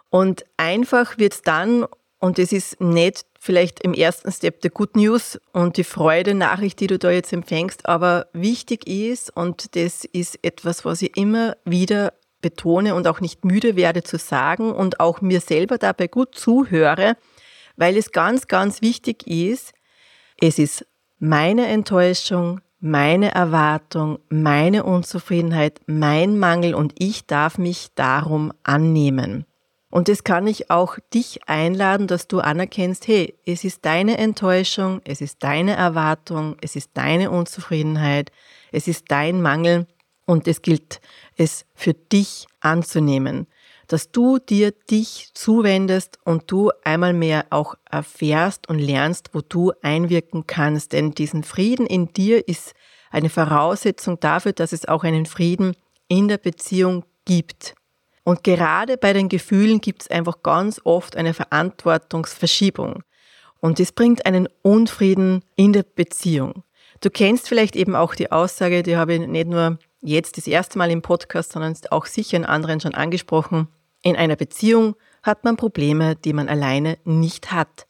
Und 0.09 0.45
einfach 0.57 1.17
wird 1.17 1.33
es 1.33 1.41
dann, 1.41 1.85
und 2.19 2.37
das 2.37 2.51
ist 2.51 2.79
nicht 2.81 3.25
vielleicht 3.39 3.81
im 3.81 3.93
ersten 3.93 4.31
Step 4.31 4.61
der 4.61 4.71
Good 4.71 4.95
News 4.95 5.39
und 5.51 5.77
die 5.77 5.83
Freude-Nachricht, 5.83 6.79
die 6.79 6.87
du 6.87 6.97
da 6.97 7.11
jetzt 7.11 7.31
empfängst, 7.31 7.87
aber 7.87 8.27
wichtig 8.33 8.87
ist, 8.87 9.35
und 9.35 9.75
das 9.75 10.03
ist 10.05 10.39
etwas, 10.41 10.83
was 10.83 11.01
ich 11.01 11.15
immer 11.15 11.55
wieder 11.63 12.13
betone 12.41 12.95
und 12.95 13.07
auch 13.07 13.21
nicht 13.21 13.45
müde 13.45 13.75
werde 13.75 14.03
zu 14.03 14.17
sagen 14.17 14.71
und 14.71 14.99
auch 14.99 15.21
mir 15.21 15.41
selber 15.41 15.77
dabei 15.77 16.07
gut 16.07 16.35
zuhöre, 16.35 17.17
weil 17.75 17.97
es 17.97 18.11
ganz, 18.11 18.47
ganz 18.47 18.81
wichtig 18.81 19.27
ist, 19.27 19.73
es 20.39 20.59
ist 20.59 20.85
meine 21.19 21.67
Enttäuschung, 21.67 22.61
meine 22.79 23.33
Erwartung, 23.33 24.19
meine 24.29 24.83
Unzufriedenheit, 24.83 25.81
mein 25.87 26.37
Mangel 26.37 26.75
und 26.75 26.93
ich 26.99 27.25
darf 27.25 27.57
mich 27.57 27.89
darum 27.95 28.51
annehmen. 28.63 29.45
Und 29.89 30.09
das 30.09 30.25
kann 30.25 30.45
ich 30.45 30.69
auch 30.69 30.97
dich 31.13 31.47
einladen, 31.47 32.07
dass 32.07 32.27
du 32.27 32.41
anerkennst, 32.41 33.07
hey, 33.07 33.33
es 33.45 33.63
ist 33.63 33.85
deine 33.85 34.17
Enttäuschung, 34.17 34.99
es 35.05 35.21
ist 35.21 35.41
deine 35.41 35.75
Erwartung, 35.75 36.57
es 36.61 36.75
ist 36.75 36.91
deine 36.95 37.31
Unzufriedenheit, 37.31 38.29
es 38.73 38.89
ist 38.89 39.05
dein 39.07 39.41
Mangel 39.41 39.87
und 40.25 40.49
es 40.49 40.61
gilt, 40.61 40.99
es 41.37 41.65
für 41.75 41.93
dich 41.93 42.45
anzunehmen, 42.59 43.47
dass 43.87 44.11
du 44.11 44.39
dir 44.39 44.71
dich 44.71 45.31
zuwendest 45.33 46.19
und 46.23 46.51
du 46.51 46.71
einmal 46.83 47.13
mehr 47.13 47.45
auch 47.49 47.75
erfährst 47.89 48.69
und 48.69 48.79
lernst, 48.79 49.29
wo 49.33 49.41
du 49.41 49.73
einwirken 49.81 50.47
kannst. 50.47 50.93
Denn 50.93 51.11
diesen 51.11 51.43
Frieden 51.43 51.85
in 51.85 52.13
dir 52.13 52.47
ist 52.47 52.73
eine 53.11 53.29
Voraussetzung 53.29 54.19
dafür, 54.19 54.53
dass 54.53 54.73
es 54.73 54.87
auch 54.87 55.03
einen 55.03 55.25
Frieden 55.25 55.75
in 56.07 56.27
der 56.27 56.37
Beziehung 56.37 57.05
gibt. 57.25 57.75
Und 58.23 58.43
gerade 58.43 58.97
bei 58.97 59.13
den 59.13 59.29
Gefühlen 59.29 59.81
gibt 59.81 60.01
es 60.01 60.07
einfach 60.09 60.41
ganz 60.41 60.81
oft 60.83 61.15
eine 61.15 61.33
Verantwortungsverschiebung. 61.33 63.03
Und 63.59 63.79
das 63.79 63.91
bringt 63.91 64.25
einen 64.25 64.49
Unfrieden 64.63 65.43
in 65.55 65.73
der 65.73 65.83
Beziehung. 65.83 66.63
Du 67.01 67.09
kennst 67.09 67.47
vielleicht 67.47 67.75
eben 67.75 67.95
auch 67.95 68.15
die 68.15 68.31
Aussage, 68.31 68.83
die 68.83 68.97
habe 68.97 69.13
ich 69.13 69.27
nicht 69.27 69.47
nur 69.47 69.77
jetzt 70.05 70.37
das 70.37 70.47
erste 70.47 70.77
Mal 70.77 70.91
im 70.91 71.01
Podcast, 71.01 71.51
sondern 71.51 71.75
auch 71.91 72.05
sicher 72.05 72.37
in 72.37 72.45
anderen 72.45 72.79
schon 72.79 72.93
angesprochen. 72.93 73.67
In 74.01 74.15
einer 74.15 74.35
Beziehung 74.35 74.95
hat 75.23 75.43
man 75.43 75.57
Probleme, 75.57 76.15
die 76.15 76.33
man 76.33 76.47
alleine 76.47 76.97
nicht 77.03 77.51
hat. 77.51 77.87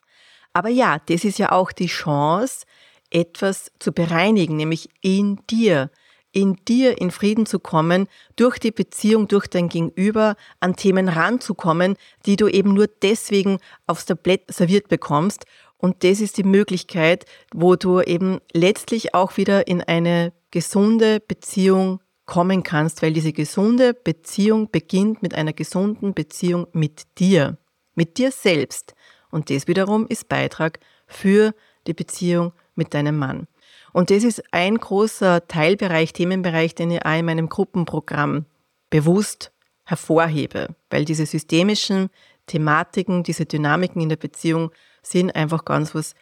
Aber 0.54 0.70
ja, 0.70 1.00
das 1.08 1.26
ist 1.26 1.38
ja 1.38 1.52
auch 1.52 1.72
die 1.72 1.88
Chance, 1.88 2.66
etwas 3.12 3.72
zu 3.80 3.92
bereinigen, 3.92 4.56
nämlich 4.56 4.90
in 5.02 5.40
dir 5.50 5.90
in 6.36 6.58
dir 6.68 7.00
in 7.00 7.12
Frieden 7.12 7.46
zu 7.46 7.60
kommen, 7.60 8.08
durch 8.36 8.60
die 8.60 8.72
Beziehung, 8.72 9.30
durch 9.30 9.48
dein 9.48 9.70
Gegenüber 9.70 10.36
an 10.60 10.76
Themen 10.76 11.08
ranzukommen, 11.08 11.96
die 12.26 12.36
du 12.36 12.50
eben 12.50 12.74
nur 12.74 12.88
deswegen 12.88 13.60
aufs 13.88 14.06
Tablett 14.06 14.54
serviert 14.54 14.90
bekommst. 14.90 15.46
Und 15.78 16.04
das 16.04 16.20
ist 16.20 16.38
die 16.38 16.44
Möglichkeit, 16.44 17.26
wo 17.54 17.78
du 17.78 18.02
eben 18.02 18.40
letztlich 18.52 19.14
auch 19.14 19.38
wieder 19.38 19.68
in 19.68 19.82
eine 19.82 20.34
gesunde 20.52 21.22
Beziehung 21.22 22.02
kommen 22.26 22.64
kannst, 22.64 23.02
weil 23.02 23.14
diese 23.14 23.34
gesunde 23.34 23.94
Beziehung 23.94 24.72
beginnt 24.72 25.22
mit 25.22 25.36
einer 25.36 25.54
gesunden 25.54 26.14
Beziehung 26.14 26.68
mit 26.74 27.20
dir, 27.20 27.58
mit 27.94 28.18
dir 28.18 28.32
selbst. 28.32 28.96
Und 29.30 29.50
das 29.50 29.68
wiederum 29.68 30.08
ist 30.08 30.28
Beitrag 30.28 30.80
für 31.08 31.54
die 31.88 31.94
Beziehung 31.94 32.54
mit 32.76 32.94
deinem 32.94 33.18
Mann. 33.18 33.48
Und 33.94 34.10
das 34.10 34.24
ist 34.24 34.44
ein 34.52 34.78
großer 34.78 35.48
Teilbereich, 35.48 36.14
Themenbereich, 36.14 36.76
den 36.76 36.92
ich 36.92 37.06
auch 37.06 37.18
in 37.18 37.26
meinem 37.26 37.48
Gruppenprogramm 37.48 38.46
bewusst 38.90 39.52
hervorhebe, 39.86 40.76
weil 40.90 41.06
diese 41.06 41.26
systemischen 41.26 42.10
Thematiken, 42.48 43.24
diese 43.24 43.46
Dynamiken 43.46 44.02
in 44.02 44.10
der 44.10 44.18
Beziehung 44.18 44.72
sind 45.02 45.36
einfach 45.36 45.64
ganz 45.64 45.96
was 45.96 46.16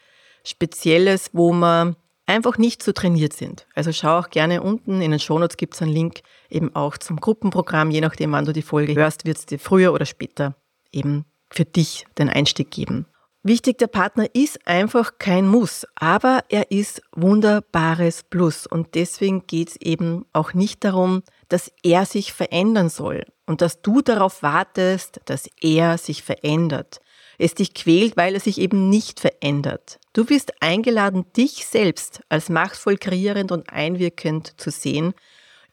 Spezielles, 0.43 1.29
wo 1.33 1.53
man 1.53 1.95
einfach 2.25 2.57
nicht 2.57 2.83
so 2.83 2.91
trainiert 2.91 3.33
sind. 3.33 3.67
Also 3.75 3.91
schau 3.91 4.19
auch 4.19 4.29
gerne 4.29 4.61
unten 4.61 5.01
in 5.01 5.11
den 5.11 5.19
Shownotes 5.19 5.57
gibt 5.57 5.75
es 5.75 5.81
einen 5.81 5.91
Link 5.91 6.21
eben 6.49 6.75
auch 6.75 6.97
zum 6.97 7.17
Gruppenprogramm. 7.17 7.91
Je 7.91 8.01
nachdem, 8.01 8.31
wann 8.31 8.45
du 8.45 8.53
die 8.53 8.61
Folge 8.61 8.95
hörst, 8.95 9.25
wird 9.25 9.37
es 9.37 9.45
dir 9.45 9.59
früher 9.59 9.93
oder 9.93 10.05
später 10.05 10.55
eben 10.91 11.25
für 11.49 11.65
dich 11.65 12.05
den 12.17 12.29
Einstieg 12.29 12.71
geben. 12.71 13.05
Wichtig, 13.45 13.77
der 13.77 13.87
Partner 13.87 14.27
ist 14.33 14.65
einfach 14.67 15.17
kein 15.19 15.45
Muss, 15.45 15.85
aber 15.95 16.45
er 16.47 16.71
ist 16.71 17.01
wunderbares 17.11 18.23
Plus. 18.23 18.65
Und 18.65 18.95
deswegen 18.95 19.45
geht 19.47 19.71
es 19.71 19.75
eben 19.81 20.25
auch 20.31 20.53
nicht 20.53 20.85
darum, 20.85 21.23
dass 21.49 21.69
er 21.83 22.05
sich 22.05 22.31
verändern 22.31 22.87
soll 22.87 23.25
und 23.45 23.61
dass 23.61 23.81
du 23.81 24.01
darauf 24.01 24.43
wartest, 24.43 25.19
dass 25.25 25.49
er 25.59 25.97
sich 25.97 26.23
verändert. 26.23 27.01
Es 27.37 27.55
dich 27.55 27.73
quält, 27.73 28.17
weil 28.17 28.33
er 28.33 28.39
sich 28.39 28.59
eben 28.59 28.89
nicht 28.89 29.19
verändert. 29.19 29.99
Du 30.13 30.25
bist 30.25 30.53
eingeladen, 30.61 31.25
dich 31.35 31.65
selbst 31.65 32.21
als 32.29 32.49
machtvoll 32.49 32.97
kreierend 32.97 33.51
und 33.51 33.69
einwirkend 33.69 34.53
zu 34.57 34.71
sehen 34.71 35.13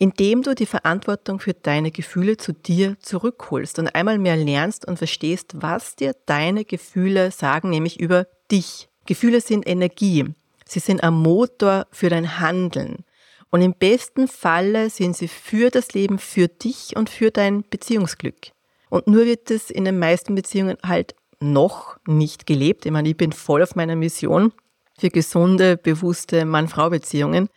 indem 0.00 0.40
du 0.40 0.54
die 0.54 0.66
Verantwortung 0.66 1.40
für 1.40 1.52
deine 1.52 1.90
Gefühle 1.90 2.38
zu 2.38 2.54
dir 2.54 2.96
zurückholst 3.00 3.78
und 3.78 3.94
einmal 3.94 4.18
mehr 4.18 4.36
lernst 4.36 4.88
und 4.88 4.96
verstehst, 4.96 5.52
was 5.56 5.94
dir 5.94 6.16
deine 6.24 6.64
Gefühle 6.64 7.30
sagen, 7.30 7.68
nämlich 7.68 8.00
über 8.00 8.26
dich. 8.50 8.88
Gefühle 9.04 9.42
sind 9.42 9.68
Energie. 9.68 10.24
Sie 10.64 10.78
sind 10.78 11.02
ein 11.02 11.12
Motor 11.12 11.86
für 11.92 12.08
dein 12.08 12.40
Handeln. 12.40 13.04
Und 13.50 13.60
im 13.60 13.74
besten 13.74 14.26
Falle 14.26 14.88
sind 14.88 15.18
sie 15.18 15.28
für 15.28 15.68
das 15.68 15.92
Leben, 15.92 16.18
für 16.18 16.48
dich 16.48 16.96
und 16.96 17.10
für 17.10 17.30
dein 17.30 17.62
Beziehungsglück. 17.68 18.52
Und 18.88 19.06
nur 19.06 19.26
wird 19.26 19.50
es 19.50 19.68
in 19.68 19.84
den 19.84 19.98
meisten 19.98 20.34
Beziehungen 20.34 20.78
halt 20.82 21.14
noch 21.40 21.96
nicht 22.06 22.46
gelebt. 22.46 22.86
Ich 22.86 22.92
meine, 22.92 23.08
ich 23.08 23.16
bin 23.16 23.32
voll 23.32 23.62
auf 23.62 23.74
meiner 23.74 23.96
Mission 23.96 24.52
für 24.98 25.08
gesunde, 25.08 25.76
bewusste 25.76 26.44
Mann-Frau-Beziehungen. 26.44 27.48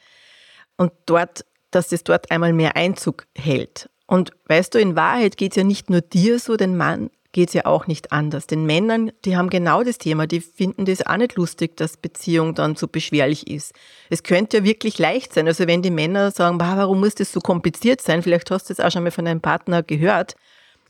Und 0.77 0.91
dort 1.05 1.45
dass 1.73 1.89
das 1.89 2.03
dort 2.03 2.31
einmal 2.31 2.53
mehr 2.53 2.75
Einzug 2.75 3.25
hält. 3.35 3.89
Und 4.05 4.31
weißt 4.47 4.73
du, 4.73 4.79
in 4.79 4.95
Wahrheit 4.95 5.37
geht 5.37 5.53
es 5.53 5.57
ja 5.57 5.63
nicht 5.63 5.89
nur 5.89 6.01
dir 6.01 6.39
so, 6.39 6.55
den 6.55 6.77
Mann 6.77 7.09
geht 7.31 7.47
es 7.47 7.53
ja 7.55 7.65
auch 7.65 7.87
nicht 7.87 8.11
anders. 8.11 8.45
Den 8.45 8.67
Männern, 8.67 9.11
die 9.25 9.35
haben 9.35 9.49
genau 9.49 9.83
das 9.83 9.97
Thema, 9.97 10.27
die 10.27 10.39
finden 10.39 10.85
das 10.85 11.03
auch 11.03 11.17
nicht 11.17 11.35
lustig, 11.35 11.75
dass 11.77 11.97
Beziehung 11.97 12.53
dann 12.53 12.75
so 12.75 12.87
beschwerlich 12.87 13.49
ist. 13.49 13.73
Es 14.11 14.21
könnte 14.21 14.57
ja 14.57 14.63
wirklich 14.63 14.99
leicht 14.99 15.33
sein. 15.33 15.47
Also 15.47 15.65
wenn 15.65 15.81
die 15.81 15.89
Männer 15.89 16.29
sagen, 16.29 16.59
warum 16.59 16.99
muss 16.99 17.15
das 17.15 17.31
so 17.31 17.39
kompliziert 17.39 18.01
sein, 18.01 18.21
vielleicht 18.21 18.51
hast 18.51 18.69
du 18.69 18.73
es 18.73 18.79
auch 18.79 18.91
schon 18.91 19.03
mal 19.03 19.11
von 19.11 19.25
deinem 19.25 19.41
Partner 19.41 19.81
gehört, 19.81 20.35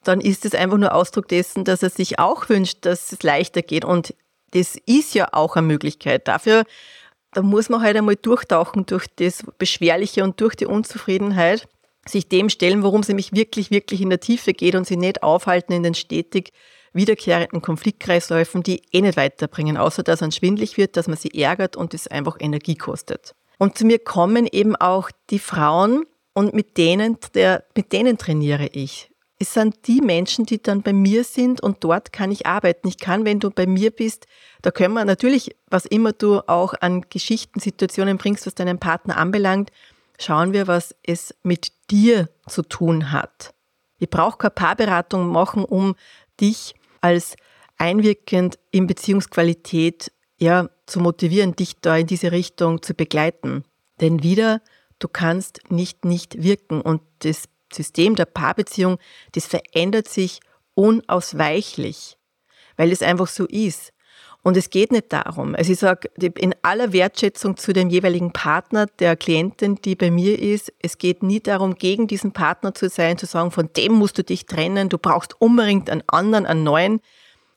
dann 0.04 0.22
ist 0.22 0.46
es 0.46 0.56
einfach 0.56 0.78
nur 0.78 0.94
Ausdruck 0.94 1.28
dessen, 1.28 1.64
dass 1.64 1.84
er 1.84 1.90
sich 1.90 2.20
auch 2.20 2.50
wünscht, 2.50 2.80
dass 2.82 3.12
es 3.12 3.24
leichter 3.24 3.62
geht. 3.62 3.86
Und 3.86 4.14
das 4.52 4.76
ist 4.86 5.16
ja 5.16 5.30
auch 5.32 5.56
eine 5.56 5.68
Möglichkeit. 5.68 6.28
Dafür 6.28 6.66
da 7.34 7.42
muss 7.42 7.70
man 7.70 7.82
halt 7.82 7.98
einmal 7.98 8.16
durchtauchen 8.16 8.86
durch 8.86 9.08
das 9.16 9.44
Beschwerliche 9.58 10.24
und 10.24 10.40
durch 10.40 10.56
die 10.56 10.66
Unzufriedenheit, 10.66 11.68
sich 12.06 12.28
dem 12.28 12.50
stellen, 12.50 12.84
worum 12.84 13.02
es 13.02 13.08
nämlich 13.08 13.34
wirklich, 13.34 13.72
wirklich 13.72 14.02
in 14.02 14.10
der 14.10 14.20
Tiefe 14.20 14.54
geht 14.54 14.76
und 14.76 14.86
sie 14.86 14.98
nicht 14.98 15.24
aufhalten 15.24 15.74
in 15.74 15.84
den 15.84 15.96
stetig 15.96 16.52
wiederkehrenden 16.92 17.62
Konfliktkreisläufen, 17.62 18.62
die 18.62 18.84
eh 18.92 19.02
nicht 19.02 19.18
weiterbringen, 19.18 19.78
außer 19.78 20.04
dass 20.04 20.22
man 20.22 20.32
schwindlig 20.32 20.78
wird, 20.78 20.96
dass 20.96 21.08
man 21.08 21.18
sie 21.18 21.34
ärgert 21.42 21.76
und 21.76 21.94
es 21.94 22.08
einfach 22.08 22.38
Energie 22.40 22.76
kostet. 22.76 23.34
Und 23.58 23.78
zu 23.78 23.86
mir 23.86 24.00
kommen 24.00 24.48
eben 24.52 24.76
auch 24.76 25.10
die 25.30 25.40
Frauen 25.40 26.06
und 26.34 26.54
mit 26.54 26.78
denen, 26.78 27.18
der, 27.34 27.64
mit 27.76 27.94
denen 27.94 28.18
trainiere 28.18 28.68
ich 28.68 29.10
es 29.44 29.54
sind 29.54 29.88
die 29.88 30.00
Menschen, 30.00 30.46
die 30.46 30.64
dann 30.64 30.84
bei 30.84 30.94
mir 30.94 31.26
sind 31.26 31.60
und 31.60 31.84
dort 31.84 32.14
kann 32.14 32.32
ich 32.32 32.46
arbeiten. 32.46 32.88
Ich 32.88 32.98
kann, 32.98 33.26
wenn 33.26 33.42
du 33.42 33.52
bei 33.52 33.68
mir 33.68 33.92
bist, 33.92 34.26
da 34.62 34.72
können 34.72 34.94
wir 34.94 35.04
natürlich, 35.04 35.54
was 35.70 35.86
immer 35.86 36.14
du 36.14 36.40
auch 36.48 36.74
an 36.80 37.02
Geschichten, 37.10 37.60
Situationen 37.60 38.18
bringst, 38.18 38.46
was 38.46 38.56
deinen 38.56 38.80
Partner 38.80 39.18
anbelangt, 39.18 39.70
schauen 40.18 40.54
wir, 40.54 40.68
was 40.68 40.96
es 41.06 41.36
mit 41.44 41.74
dir 41.92 42.30
zu 42.48 42.62
tun 42.62 43.12
hat. 43.12 43.54
Ich 44.00 44.10
brauche 44.10 44.38
keine 44.38 44.52
Paarberatung 44.52 45.28
machen, 45.28 45.66
um 45.66 45.96
dich 46.40 46.74
als 47.02 47.36
einwirkend 47.78 48.58
in 48.72 48.88
Beziehungsqualität 48.88 50.10
ja, 50.38 50.70
zu 50.86 51.02
motivieren, 51.02 51.58
dich 51.58 51.82
da 51.82 51.98
in 51.98 52.08
diese 52.08 52.32
Richtung 52.32 52.82
zu 52.82 52.94
begleiten. 52.94 53.66
Denn 54.00 54.24
wieder, 54.24 54.62
du 55.00 55.10
kannst 55.10 55.70
nicht 55.70 56.06
nicht 56.06 56.42
wirken 56.42 56.80
und 56.80 57.02
das 57.20 57.50
System 57.74 58.16
der 58.16 58.26
Paarbeziehung, 58.26 58.98
das 59.34 59.46
verändert 59.46 60.08
sich 60.08 60.40
unausweichlich, 60.76 62.18
weil 62.78 62.92
es 62.92 63.02
einfach 63.02 63.28
so 63.28 63.46
ist. 63.46 63.94
Und 64.44 64.58
es 64.58 64.70
geht 64.70 64.92
nicht 64.92 65.14
darum. 65.14 65.56
Also 65.56 65.72
ich 65.72 65.80
sage 65.80 66.10
in 66.18 66.54
aller 66.64 66.92
Wertschätzung 66.92 67.56
zu 67.56 67.72
dem 67.72 67.90
jeweiligen 67.90 68.34
Partner 68.34 68.88
der 69.00 69.16
Klientin, 69.16 69.76
die 69.76 69.96
bei 69.96 70.12
mir 70.12 70.38
ist, 70.38 70.74
es 70.80 70.98
geht 70.98 71.24
nie 71.24 71.40
darum, 71.40 71.76
gegen 71.76 72.08
diesen 72.08 72.34
Partner 72.34 72.74
zu 72.74 72.90
sein, 72.90 73.18
zu 73.18 73.26
sagen, 73.26 73.52
von 73.52 73.70
dem 73.78 73.94
musst 73.94 74.18
du 74.18 74.24
dich 74.24 74.46
trennen, 74.46 74.90
du 74.90 74.98
brauchst 74.98 75.40
unbedingt 75.40 75.90
einen 75.90 76.04
anderen, 76.08 76.46
einen 76.46 76.64
neuen. 76.64 77.00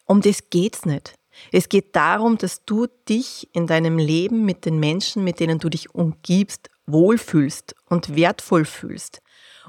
Um 0.04 0.20
das 0.20 0.48
geht's 0.50 0.86
nicht. 0.86 1.14
Es 1.50 1.68
geht 1.68 1.96
darum, 1.96 2.38
dass 2.38 2.64
du 2.64 2.86
dich 3.08 3.48
in 3.52 3.66
deinem 3.66 3.98
Leben 3.98 4.44
mit 4.44 4.64
den 4.64 4.78
Menschen, 4.78 5.24
mit 5.24 5.40
denen 5.40 5.58
du 5.58 5.68
dich 5.68 5.92
umgibst, 5.92 6.70
wohlfühlst 6.86 7.74
und 7.88 8.14
wertvoll 8.14 8.64
fühlst. 8.64 9.20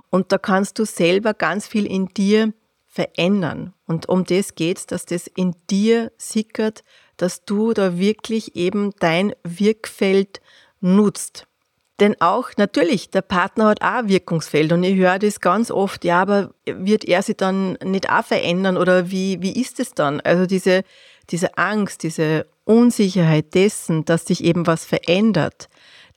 Und 0.10 0.32
da 0.32 0.38
kannst 0.38 0.80
du 0.80 0.86
selber 0.86 1.34
ganz 1.34 1.68
viel 1.68 1.86
in 1.86 2.08
dir 2.08 2.54
verändern. 2.86 3.74
Und 3.86 4.10
um 4.10 4.24
das 4.24 4.56
geht's, 4.56 4.88
dass 4.88 5.06
das 5.06 5.28
in 5.28 5.56
dir 5.70 6.12
sickert, 6.18 6.84
dass 7.18 7.46
du 7.46 7.74
da 7.74 7.98
wirklich 7.98 8.56
eben 8.56 8.92
dein 9.00 9.34
Wirkfeld 9.44 10.42
nutzt. 10.82 11.48
Denn 12.00 12.16
auch 12.22 12.50
natürlich, 12.58 13.10
der 13.10 13.24
Partner 13.24 13.68
hat 13.70 13.82
auch 13.82 14.08
Wirkungsfeld 14.08 14.72
und 14.72 14.84
ich 14.84 14.98
höre 14.98 15.18
das 15.18 15.40
ganz 15.40 15.72
oft, 15.72 16.06
ja, 16.06 16.22
aber 16.22 16.54
wird 16.66 17.06
er 17.06 17.24
sich 17.24 17.38
dann 17.38 17.74
nicht 17.84 18.10
auch 18.12 18.24
verändern 18.24 18.78
oder 18.78 19.10
wie, 19.10 19.42
wie 19.42 19.60
ist 19.60 19.80
es 19.80 19.94
dann? 19.94 20.22
Also 20.22 20.46
diese, 20.46 20.84
diese 21.32 21.58
Angst, 21.58 22.04
diese 22.04 22.46
Unsicherheit 22.66 23.56
dessen, 23.56 24.06
dass 24.06 24.26
sich 24.26 24.44
eben 24.44 24.68
was 24.68 24.86
verändert, 24.86 25.70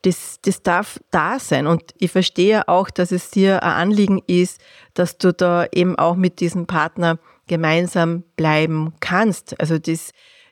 das, 0.03 0.39
das 0.41 0.63
darf 0.63 0.99
da 1.11 1.39
sein. 1.39 1.67
Und 1.67 1.93
ich 1.97 2.11
verstehe 2.11 2.67
auch, 2.67 2.89
dass 2.89 3.11
es 3.11 3.29
dir 3.29 3.63
ein 3.63 3.89
Anliegen 3.89 4.21
ist, 4.27 4.61
dass 4.93 5.17
du 5.17 5.33
da 5.33 5.65
eben 5.71 5.97
auch 5.97 6.15
mit 6.15 6.39
diesem 6.39 6.65
Partner 6.65 7.19
gemeinsam 7.47 8.23
bleiben 8.35 8.93
kannst. 8.99 9.59
Also 9.59 9.77
das, 9.77 10.11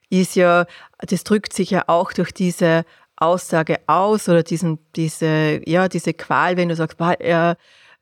ist 0.10 0.36
ja, 0.36 0.66
das 1.00 1.24
drückt 1.24 1.54
sich 1.54 1.72
ja 1.72 1.84
auch 1.88 2.14
durch 2.14 2.32
diese 2.32 2.84
Aussage 3.16 3.78
aus 3.88 4.30
oder 4.30 4.44
diesen, 4.44 4.80
diese, 4.96 5.62
ja, 5.66 5.88
diese 5.88 6.14
Qual, 6.14 6.58
wenn 6.58 6.70
du 6.70 6.76
sagst, 6.76 6.98
er, 7.00 7.58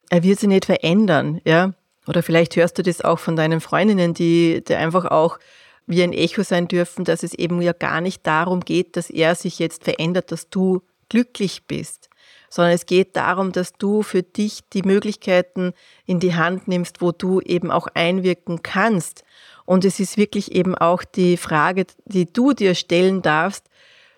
er 0.10 0.24
wird 0.24 0.40
sich 0.40 0.50
nicht 0.50 0.66
verändern, 0.66 1.42
ja. 1.44 1.74
Oder 2.08 2.24
vielleicht 2.24 2.56
hörst 2.56 2.78
du 2.78 2.84
das 2.84 3.02
auch 3.02 3.20
von 3.20 3.36
deinen 3.36 3.60
Freundinnen, 3.60 4.14
die, 4.14 4.64
die 4.66 4.76
einfach 4.76 5.06
auch 5.06 5.40
wie 5.88 6.04
ein 6.04 6.14
Echo 6.14 6.44
sein 6.44 6.68
dürfen, 6.68 7.04
dass 7.04 7.24
es 7.24 7.34
eben 7.34 7.62
ja 7.62 7.74
gar 7.74 8.00
nicht 8.00 8.26
darum 8.26 8.62
geht, 8.62 8.96
dass 8.96 9.10
er 9.10 9.36
sich 9.36 9.60
jetzt 9.60 9.84
verändert, 9.84 10.32
dass 10.32 10.50
du 10.50 10.82
glücklich 11.10 11.64
bist, 11.68 12.10
sondern 12.50 12.74
es 12.74 12.86
geht 12.86 13.16
darum, 13.16 13.52
dass 13.52 13.74
du 13.74 14.04
für 14.04 14.24
dich 14.24 14.62
die 14.74 14.84
Möglichkeiten 14.84 15.74
in 16.06 16.20
die 16.20 16.36
Hand 16.36 16.68
nimmst, 16.68 17.02
wo 17.02 17.12
du 17.12 17.42
eben 17.42 17.72
auch 17.72 17.88
einwirken 17.94 18.64
kannst. 18.64 19.24
Und 19.66 19.86
es 19.86 20.00
ist 20.00 20.18
wirklich 20.18 20.54
eben 20.54 20.76
auch 20.76 21.04
die 21.04 21.38
Frage, 21.38 21.86
die 22.06 22.32
du 22.32 22.54
dir 22.54 22.74
stellen 22.74 23.22
darfst, 23.22 23.66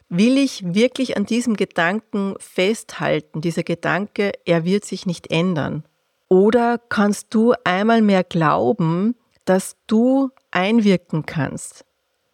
will 0.10 0.38
ich 0.38 0.74
wirklich 0.74 1.18
an 1.18 1.26
diesem 1.26 1.56
Gedanken 1.56 2.36
festhalten, 2.40 3.42
dieser 3.42 3.64
Gedanke, 3.64 4.32
er 4.46 4.66
wird 4.66 4.86
sich 4.86 5.06
nicht 5.06 5.32
ändern? 5.32 5.84
Oder 6.28 6.78
kannst 6.78 7.34
du 7.34 7.54
einmal 7.64 8.02
mehr 8.02 8.24
glauben, 8.24 9.16
dass 9.46 9.76
du 9.88 10.30
einwirken 10.52 11.26
kannst, 11.26 11.86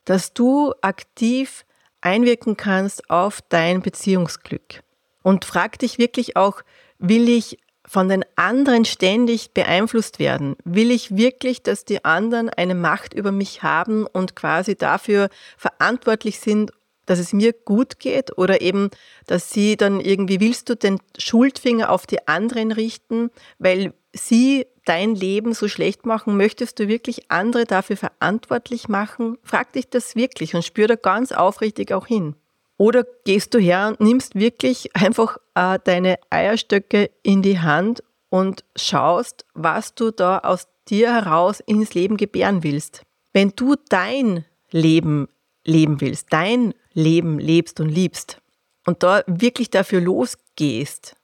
dass 0.03 0.33
du 0.33 0.73
aktiv 0.81 1.65
einwirken 2.05 2.55
kannst 2.55 3.09
auf 3.09 3.41
dein 3.49 3.81
Beziehungsglück? 3.81 4.83
Und 5.23 5.43
frag 5.43 5.79
dich 5.79 5.97
wirklich 5.97 6.37
auch, 6.37 6.61
will 6.99 7.27
ich 7.27 7.57
von 7.87 8.09
den 8.09 8.23
anderen 8.35 8.85
ständig 8.85 9.53
beeinflusst 9.53 10.19
werden? 10.19 10.55
Will 10.63 10.91
ich 10.91 11.15
wirklich, 11.15 11.61
dass 11.63 11.85
die 11.85 12.05
anderen 12.05 12.49
eine 12.49 12.75
Macht 12.75 13.13
über 13.13 13.31
mich 13.31 13.63
haben 13.63 14.05
und 14.07 14.35
quasi 14.35 14.75
dafür 14.75 15.29
verantwortlich 15.57 16.39
sind, 16.39 16.71
dass 17.05 17.19
es 17.19 17.33
mir 17.33 17.53
gut 17.53 17.99
geht 17.99 18.37
oder 18.37 18.61
eben, 18.61 18.89
dass 19.27 19.51
sie 19.51 19.77
dann 19.77 19.99
irgendwie, 19.99 20.39
willst 20.39 20.69
du 20.69 20.75
den 20.75 20.99
Schuldfinger 21.17 21.91
auf 21.91 22.07
die 22.07 22.27
anderen 22.27 22.71
richten, 22.71 23.29
weil 23.59 23.93
sie 24.13 24.65
dein 24.85 25.15
Leben 25.15 25.53
so 25.53 25.67
schlecht 25.67 26.05
machen? 26.05 26.37
Möchtest 26.37 26.79
du 26.79 26.87
wirklich 26.87 27.29
andere 27.29 27.65
dafür 27.65 27.97
verantwortlich 27.97 28.87
machen? 28.87 29.37
Frag 29.43 29.73
dich 29.73 29.89
das 29.89 30.15
wirklich 30.15 30.55
und 30.55 30.63
spür 30.63 30.87
da 30.87 30.95
ganz 30.95 31.31
aufrichtig 31.31 31.91
auch 31.91 32.07
hin. 32.07 32.35
Oder 32.77 33.05
gehst 33.23 33.53
du 33.53 33.59
her 33.59 33.87
und 33.89 34.01
nimmst 34.01 34.35
wirklich 34.35 34.95
einfach 34.95 35.37
äh, 35.55 35.79
deine 35.83 36.17
Eierstöcke 36.29 37.09
in 37.23 37.41
die 37.41 37.59
Hand 37.59 38.03
und 38.29 38.63
schaust, 38.75 39.45
was 39.53 39.95
du 39.95 40.11
da 40.11 40.39
aus 40.39 40.67
dir 40.87 41.13
heraus 41.13 41.61
ins 41.61 41.93
Leben 41.93 42.17
gebären 42.17 42.63
willst. 42.63 43.03
Wenn 43.33 43.53
du 43.55 43.75
dein 43.89 44.45
Leben 44.71 45.29
leben 45.63 45.99
willst, 46.01 46.27
dein 46.31 46.73
Leben 46.93 47.39
lebst 47.39 47.79
und 47.79 47.89
liebst 47.89 48.41
und 48.85 49.03
da 49.03 49.23
wirklich 49.25 49.69
dafür 49.69 50.01
losgehst, 50.01 51.15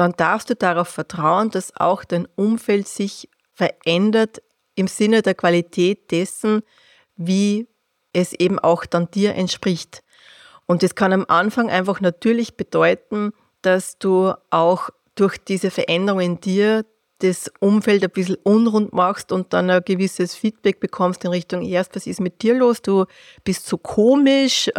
dann 0.00 0.14
darfst 0.16 0.48
du 0.48 0.56
darauf 0.56 0.88
vertrauen, 0.88 1.50
dass 1.50 1.76
auch 1.76 2.04
dein 2.04 2.26
Umfeld 2.34 2.88
sich 2.88 3.28
verändert 3.52 4.40
im 4.74 4.86
Sinne 4.86 5.20
der 5.20 5.34
Qualität 5.34 6.10
dessen, 6.10 6.62
wie 7.16 7.68
es 8.14 8.32
eben 8.32 8.58
auch 8.58 8.86
dann 8.86 9.10
dir 9.10 9.34
entspricht. 9.34 10.02
Und 10.64 10.82
das 10.82 10.94
kann 10.94 11.12
am 11.12 11.26
Anfang 11.28 11.68
einfach 11.68 12.00
natürlich 12.00 12.56
bedeuten, 12.56 13.32
dass 13.60 13.98
du 13.98 14.32
auch 14.48 14.88
durch 15.16 15.36
diese 15.36 15.70
Veränderung 15.70 16.20
in 16.20 16.40
dir 16.40 16.86
das 17.18 17.52
Umfeld 17.60 18.02
ein 18.02 18.08
bisschen 18.08 18.38
unrund 18.42 18.94
machst 18.94 19.32
und 19.32 19.52
dann 19.52 19.68
ein 19.68 19.82
gewisses 19.84 20.34
Feedback 20.34 20.80
bekommst 20.80 21.26
in 21.26 21.30
Richtung, 21.30 21.62
erst, 21.62 21.94
was 21.94 22.06
ist 22.06 22.22
mit 22.22 22.40
dir 22.40 22.54
los? 22.54 22.80
Du 22.80 23.04
bist 23.44 23.66
so 23.66 23.76
komisch. 23.76 24.70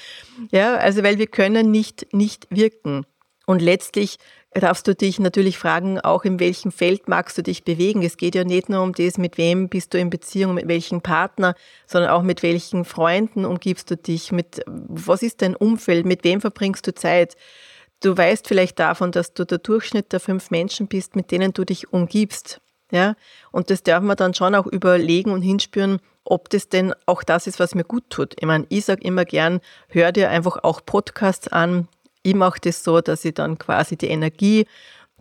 ja, 0.50 0.76
also, 0.76 1.02
weil 1.02 1.18
wir 1.18 1.26
können 1.26 1.70
nicht, 1.70 2.14
nicht 2.14 2.46
wirken. 2.48 3.04
Und 3.44 3.60
letztlich 3.60 4.16
darfst 4.54 4.88
du 4.88 4.94
dich 4.96 5.20
natürlich 5.20 5.58
fragen, 5.58 6.00
auch 6.00 6.24
in 6.24 6.40
welchem 6.40 6.72
Feld 6.72 7.08
magst 7.08 7.38
du 7.38 7.42
dich 7.42 7.62
bewegen. 7.62 8.02
Es 8.02 8.16
geht 8.16 8.34
ja 8.34 8.42
nicht 8.42 8.68
nur 8.68 8.82
um 8.82 8.92
das, 8.92 9.16
mit 9.16 9.38
wem 9.38 9.68
bist 9.68 9.94
du 9.94 9.98
in 9.98 10.10
Beziehung, 10.10 10.54
mit 10.54 10.66
welchem 10.66 11.02
Partner, 11.02 11.54
sondern 11.86 12.10
auch 12.10 12.22
mit 12.22 12.42
welchen 12.42 12.84
Freunden 12.84 13.44
umgibst 13.44 13.90
du 13.90 13.96
dich, 13.96 14.32
mit 14.32 14.62
was 14.66 15.22
ist 15.22 15.42
dein 15.42 15.54
Umfeld, 15.54 16.04
mit 16.04 16.24
wem 16.24 16.40
verbringst 16.40 16.86
du 16.86 16.94
Zeit. 16.94 17.36
Du 18.02 18.16
weißt 18.16 18.48
vielleicht 18.48 18.78
davon, 18.80 19.12
dass 19.12 19.34
du 19.34 19.44
der 19.44 19.58
Durchschnitt 19.58 20.12
der 20.12 20.20
fünf 20.20 20.50
Menschen 20.50 20.88
bist, 20.88 21.14
mit 21.14 21.30
denen 21.30 21.52
du 21.52 21.64
dich 21.64 21.92
umgibst. 21.92 22.60
Ja, 22.92 23.14
und 23.52 23.70
das 23.70 23.84
darf 23.84 24.02
man 24.02 24.16
dann 24.16 24.34
schon 24.34 24.56
auch 24.56 24.66
überlegen 24.66 25.30
und 25.30 25.42
hinspüren, 25.42 26.00
ob 26.24 26.50
das 26.50 26.68
denn 26.68 26.92
auch 27.06 27.22
das 27.22 27.46
ist, 27.46 27.60
was 27.60 27.76
mir 27.76 27.84
gut 27.84 28.10
tut. 28.10 28.34
Ich 28.36 28.46
meine, 28.46 28.66
ich 28.68 28.84
sage 28.84 29.02
immer 29.02 29.24
gern, 29.24 29.60
hör 29.88 30.10
dir 30.10 30.28
einfach 30.28 30.64
auch 30.64 30.80
Podcasts 30.84 31.46
an, 31.46 31.86
ich 32.22 32.34
mache 32.34 32.60
das 32.60 32.84
so, 32.84 33.00
dass 33.00 33.24
ich 33.24 33.34
dann 33.34 33.58
quasi 33.58 33.96
die 33.96 34.08
Energie 34.08 34.66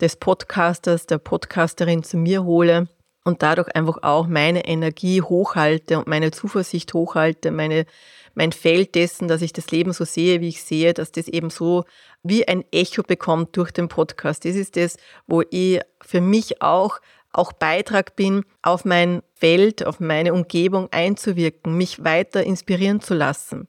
des 0.02 0.16
Podcasters, 0.16 1.06
der 1.06 1.18
Podcasterin 1.18 2.04
zu 2.04 2.18
mir 2.18 2.44
hole 2.44 2.88
und 3.24 3.44
dadurch 3.44 3.74
einfach 3.76 4.02
auch 4.02 4.28
meine 4.28 4.66
Energie 4.66 5.22
hochhalte 5.22 5.98
und 5.98 6.08
meine 6.08 6.32
Zuversicht 6.32 6.94
hochhalte, 6.94 7.52
meine, 7.52 7.86
mein 8.34 8.52
Feld 8.52 8.96
dessen, 8.96 9.28
dass 9.28 9.42
ich 9.42 9.54
das 9.54 9.72
Leben 9.72 9.94
so 9.94 10.06
sehe, 10.06 10.42
wie 10.42 10.50
ich 10.50 10.64
sehe, 10.64 10.94
dass 10.94 11.12
das 11.12 11.28
eben 11.28 11.50
so 11.50 11.86
wie 12.24 12.48
ein 12.48 12.64
Echo 12.72 13.04
bekommt 13.04 13.56
durch 13.56 13.72
den 13.72 13.88
Podcast. 13.88 14.46
Das 14.46 14.56
ist 14.56 14.76
das, 14.76 14.98
wo 15.28 15.44
ich 15.50 15.80
für 16.02 16.22
mich 16.22 16.62
auch 16.62 17.00
auch 17.32 17.54
Beitrag 17.54 18.16
bin, 18.16 18.44
auf 18.62 18.86
mein 18.86 19.22
Feld, 19.36 19.86
auf 19.86 20.00
meine 20.00 20.34
Umgebung 20.34 20.88
einzuwirken, 20.92 21.78
mich 21.78 22.04
weiter 22.04 22.44
inspirieren 22.44 23.02
zu 23.02 23.14
lassen. 23.14 23.68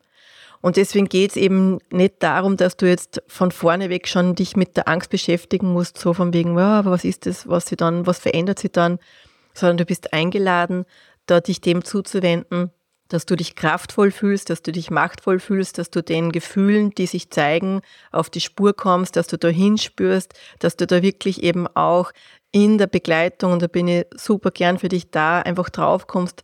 Und 0.62 0.76
deswegen 0.76 1.08
geht 1.08 1.30
es 1.30 1.36
eben 1.36 1.78
nicht 1.90 2.22
darum, 2.22 2.56
dass 2.56 2.76
du 2.76 2.86
jetzt 2.86 3.22
von 3.26 3.50
vorne 3.50 3.88
weg 3.88 4.06
schon 4.06 4.34
dich 4.34 4.56
mit 4.56 4.76
der 4.76 4.88
Angst 4.88 5.10
beschäftigen 5.10 5.72
musst, 5.72 5.96
so 5.98 6.12
von 6.12 6.34
wegen, 6.34 6.56
ja, 6.58 6.78
aber 6.80 6.90
was 6.90 7.04
ist 7.04 7.26
das, 7.26 7.48
was 7.48 7.66
sie 7.66 7.76
dann, 7.76 8.06
was 8.06 8.18
verändert 8.18 8.58
sie 8.58 8.70
dann, 8.70 8.98
sondern 9.54 9.78
du 9.78 9.84
bist 9.86 10.12
eingeladen, 10.12 10.84
da 11.26 11.40
dich 11.40 11.60
dem 11.60 11.82
zuzuwenden, 11.84 12.70
dass 13.10 13.26
du 13.26 13.36
dich 13.36 13.54
kraftvoll 13.54 14.10
fühlst, 14.10 14.48
dass 14.48 14.62
du 14.62 14.72
dich 14.72 14.90
machtvoll 14.90 15.38
fühlst, 15.38 15.76
dass 15.76 15.90
du 15.90 16.02
den 16.02 16.32
Gefühlen, 16.32 16.90
die 16.90 17.06
sich 17.06 17.30
zeigen, 17.30 17.82
auf 18.10 18.30
die 18.30 18.40
Spur 18.40 18.74
kommst, 18.74 19.16
dass 19.16 19.26
du 19.26 19.36
da 19.36 19.48
hinspürst, 19.48 20.32
dass 20.58 20.76
du 20.76 20.86
da 20.86 21.02
wirklich 21.02 21.42
eben 21.42 21.66
auch 21.68 22.12
in 22.52 22.78
der 22.78 22.88
Begleitung, 22.88 23.52
und 23.52 23.62
da 23.62 23.68
bin 23.68 23.86
ich 23.86 24.06
super 24.16 24.50
gern 24.50 24.78
für 24.78 24.88
dich 24.88 25.10
da, 25.10 25.40
einfach 25.40 25.70
drauf 25.70 26.06
kommst, 26.06 26.42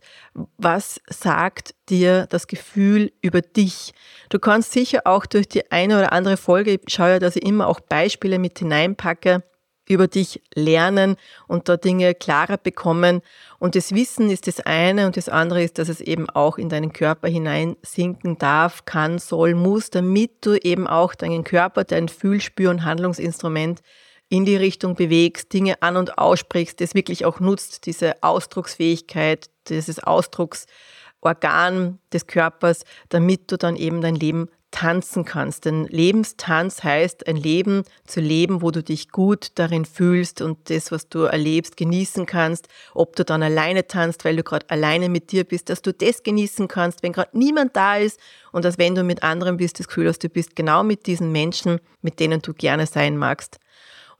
was 0.57 1.01
sagt 1.09 1.75
dir 1.89 2.27
das 2.29 2.47
Gefühl 2.47 3.11
über 3.21 3.41
dich? 3.41 3.93
Du 4.29 4.39
kannst 4.39 4.71
sicher 4.71 5.01
auch 5.05 5.25
durch 5.25 5.49
die 5.49 5.69
eine 5.71 5.97
oder 5.97 6.13
andere 6.13 6.37
Folge, 6.37 6.71
ich 6.71 6.93
schaue 6.93 7.09
ja, 7.09 7.19
dass 7.19 7.35
ich 7.35 7.43
immer 7.43 7.67
auch 7.67 7.81
Beispiele 7.81 8.39
mit 8.39 8.59
hineinpacke, 8.59 9.43
über 9.87 10.07
dich 10.07 10.41
lernen 10.53 11.15
und 11.47 11.69
da 11.69 11.77
Dinge 11.77 12.13
klarer 12.13 12.57
bekommen. 12.57 13.21
Und 13.59 13.75
das 13.75 13.93
Wissen 13.93 14.29
ist 14.29 14.47
das 14.47 14.59
eine 14.59 15.05
und 15.05 15.17
das 15.17 15.29
andere 15.29 15.63
ist, 15.63 15.79
dass 15.79 15.89
es 15.89 16.01
eben 16.01 16.29
auch 16.29 16.57
in 16.57 16.69
deinen 16.69 16.93
Körper 16.93 17.27
hineinsinken 17.27 18.37
darf, 18.37 18.85
kann, 18.85 19.19
soll, 19.19 19.55
muss, 19.55 19.89
damit 19.89 20.45
du 20.45 20.55
eben 20.55 20.87
auch 20.87 21.15
deinen 21.15 21.43
Körper, 21.43 21.83
dein 21.83 22.09
Fühlspür- 22.09 22.69
und 22.69 22.83
Handlungsinstrument 22.83 23.81
in 24.29 24.45
die 24.45 24.57
Richtung 24.57 24.95
bewegst, 24.95 25.53
Dinge 25.53 25.81
an 25.81 25.95
und 25.95 26.17
aussprichst, 26.17 26.81
das 26.81 26.93
wirklich 26.93 27.23
auch 27.23 27.39
nutzt, 27.39 27.85
diese 27.85 28.21
Ausdrucksfähigkeit, 28.21 29.49
dieses 29.69 30.03
Ausdrucksorgan 30.03 30.73
Organ 31.21 31.99
des 32.13 32.27
Körpers, 32.27 32.83
damit 33.09 33.51
du 33.51 33.57
dann 33.57 33.75
eben 33.75 34.01
dein 34.01 34.15
Leben 34.15 34.49
tanzen 34.71 35.25
kannst. 35.25 35.65
Denn 35.65 35.85
Lebenstanz 35.85 36.83
heißt, 36.83 37.27
ein 37.27 37.37
Leben 37.37 37.83
zu 38.05 38.19
leben, 38.19 38.61
wo 38.61 38.71
du 38.71 38.83
dich 38.83 39.09
gut 39.09 39.51
darin 39.55 39.85
fühlst 39.85 40.41
und 40.41 40.69
das, 40.69 40.91
was 40.91 41.09
du 41.09 41.21
erlebst, 41.21 41.77
genießen 41.77 42.25
kannst. 42.25 42.67
Ob 42.93 43.15
du 43.15 43.23
dann 43.23 43.43
alleine 43.43 43.87
tanzt, 43.87 44.25
weil 44.25 44.35
du 44.35 44.43
gerade 44.43 44.69
alleine 44.69 45.09
mit 45.09 45.31
dir 45.31 45.43
bist, 45.43 45.69
dass 45.69 45.81
du 45.81 45.93
das 45.93 46.23
genießen 46.23 46.67
kannst, 46.67 47.03
wenn 47.03 47.13
gerade 47.13 47.37
niemand 47.37 47.75
da 47.75 47.97
ist 47.97 48.19
und 48.51 48.65
dass 48.65 48.77
wenn 48.77 48.95
du 48.95 49.03
mit 49.03 49.23
anderen 49.23 49.57
bist, 49.57 49.79
das 49.79 49.87
Gefühl 49.87 50.09
hast, 50.09 50.23
du 50.23 50.29
bist 50.29 50.55
genau 50.55 50.83
mit 50.83 51.07
diesen 51.07 51.31
Menschen, 51.31 51.79
mit 52.01 52.19
denen 52.19 52.41
du 52.41 52.53
gerne 52.53 52.87
sein 52.87 53.17
magst. 53.17 53.59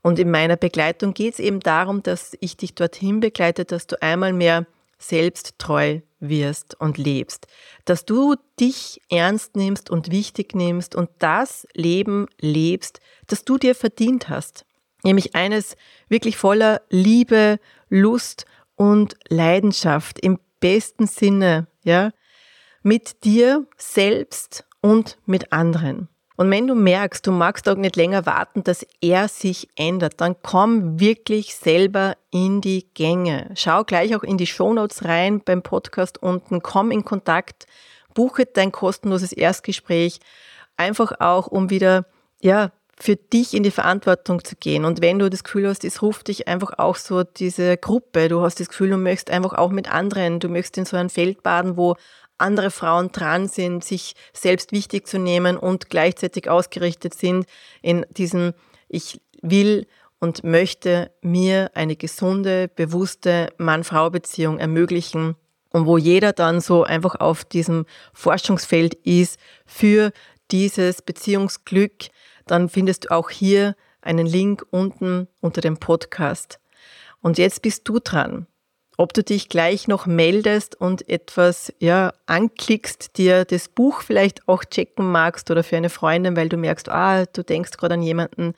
Und 0.02 0.20
in 0.20 0.32
meiner 0.32 0.56
Begleitung 0.56 1.14
geht 1.14 1.34
es 1.34 1.40
eben 1.40 1.60
darum, 1.60 2.02
dass 2.04 2.38
ich 2.40 2.56
dich 2.56 2.76
dorthin 2.76 3.20
begleite, 3.20 3.66
dass 3.66 3.88
du 3.88 4.02
einmal 4.02 4.32
mehr 4.32 4.66
selbsttreu 5.00 6.00
wirst 6.20 6.80
und 6.80 6.98
lebst, 6.98 7.48
dass 7.86 8.06
du 8.06 8.36
dich 8.60 9.02
ernst 9.10 9.56
nimmst 9.56 9.90
und 9.90 10.12
wichtig 10.12 10.56
nimmst 10.56 10.96
und 10.96 11.10
das 11.20 11.68
Leben 11.74 12.28
lebst, 12.40 13.00
das 13.28 13.46
du 13.46 13.58
dir 13.58 13.76
verdient 13.76 14.30
hast. 14.30 14.66
Nämlich 15.04 15.36
eines 15.36 15.76
wirklich 16.10 16.38
voller 16.38 16.82
Liebe, 16.90 17.60
Lust 17.90 18.46
und 18.76 19.16
Leidenschaft 19.30 20.20
im 20.20 20.40
besten 20.60 21.08
Sinne, 21.08 21.68
ja, 21.84 22.12
mit 22.84 23.24
dir 23.24 23.68
selbst 23.78 24.66
und 24.82 25.18
mit 25.26 25.52
anderen. 25.52 26.10
Und 26.38 26.52
wenn 26.52 26.68
du 26.68 26.76
merkst, 26.76 27.26
du 27.26 27.32
magst 27.32 27.68
auch 27.68 27.76
nicht 27.76 27.96
länger 27.96 28.28
warten, 28.28 28.64
dass 28.64 28.86
er 29.02 29.28
sich 29.28 29.70
ändert, 29.76 30.22
dann 30.22 30.36
komm 30.44 31.00
wirklich 31.00 31.56
selber 31.56 32.16
in 32.30 32.62
die 32.62 32.88
Gänge. 32.94 33.50
Schau 33.56 33.84
gleich 33.84 34.16
auch 34.16 34.22
in 34.22 34.38
die 34.38 34.46
Shownotes 34.46 35.04
rein 35.04 35.42
beim 35.44 35.64
Podcast 35.64 36.22
unten, 36.22 36.62
komm 36.62 36.92
in 36.92 37.04
Kontakt, 37.04 37.66
buche 38.14 38.46
dein 38.46 38.72
kostenloses 38.72 39.32
Erstgespräch, 39.32 40.20
einfach 40.78 41.14
auch, 41.20 41.48
um 41.48 41.72
wieder, 41.72 42.06
ja, 42.40 42.72
für 43.00 43.16
dich 43.16 43.54
in 43.54 43.64
die 43.64 43.72
Verantwortung 43.72 44.44
zu 44.44 44.56
gehen. 44.56 44.86
Und 44.86 45.02
wenn 45.02 45.20
du 45.20 45.30
das 45.30 45.44
Gefühl 45.44 45.68
hast, 45.68 45.84
es 45.84 46.02
ruft 46.02 46.28
dich 46.28 46.48
einfach 46.48 46.78
auch 46.78 46.96
so 46.96 47.24
diese 47.24 47.78
Gruppe, 47.78 48.28
du 48.28 48.42
hast 48.42 48.60
das 48.60 48.70
Gefühl, 48.70 48.90
du 48.90 48.98
möchtest 48.98 49.32
einfach 49.32 49.54
auch 49.54 49.70
mit 49.70 49.92
anderen, 49.92 50.40
du 50.40 50.50
möchtest 50.50 50.78
in 50.78 50.86
so 50.86 50.98
ein 50.98 51.10
Feld 51.10 51.44
baden, 51.44 51.78
wo 51.78 51.96
andere 52.38 52.72
Frauen 52.72 53.12
dran 53.12 53.48
sind, 53.48 53.84
sich 53.84 54.14
selbst 54.34 54.72
wichtig 54.72 55.08
zu 55.08 55.18
nehmen 55.20 55.58
und 55.58 55.90
gleichzeitig 55.90 56.50
ausgerichtet 56.50 57.14
sind 57.14 57.46
in 57.82 58.06
diesem, 58.10 58.54
ich 58.88 59.22
will 59.42 59.88
und 60.20 60.44
möchte 60.44 61.12
mir 61.22 61.72
eine 61.74 61.96
gesunde, 61.96 62.68
bewusste 62.68 63.50
Mann-Frau-Beziehung 63.58 64.60
ermöglichen 64.60 65.36
und 65.70 65.86
wo 65.86 65.98
jeder 65.98 66.34
dann 66.34 66.62
so 66.62 66.84
einfach 66.84 67.16
auf 67.16 67.44
diesem 67.44 67.86
Forschungsfeld 68.14 68.96
ist 68.96 69.40
für 69.66 70.12
dieses 70.50 71.02
Beziehungsglück, 71.02 72.08
dann 72.46 72.70
findest 72.70 73.06
du 73.06 73.12
auch 73.12 73.30
hier 73.30 73.76
einen 74.02 74.26
Link 74.26 74.66
unten 74.72 75.28
unter 75.42 75.62
dem 75.62 75.78
Podcast. 75.78 76.60
Und 77.22 77.38
jetzt 77.38 77.62
bist 77.62 77.88
du 77.88 78.00
dran 78.00 78.48
ob 78.98 79.14
du 79.14 79.24
dich 79.24 79.48
gleich 79.48 79.88
noch 79.88 80.08
meldest 80.08 80.76
und 80.76 81.08
etwas 81.08 81.72
ja, 81.80 82.14
anklickst, 82.26 83.18
dir 83.18 83.46
das 83.46 83.70
Buch 83.70 84.02
vielleicht 84.02 84.48
auch 84.48 84.66
checken 84.66 85.12
magst 85.12 85.52
oder 85.52 85.64
für 85.64 85.78
eine 85.78 85.92
Freundin, 85.92 86.36
weil 86.36 86.50
du 86.50 86.58
merkst, 86.58 86.90
ah, 86.90 87.26
du 87.26 87.44
denkst 87.44 87.78
gerade 87.78 87.94
an 87.94 88.02
jemanden, 88.02 88.54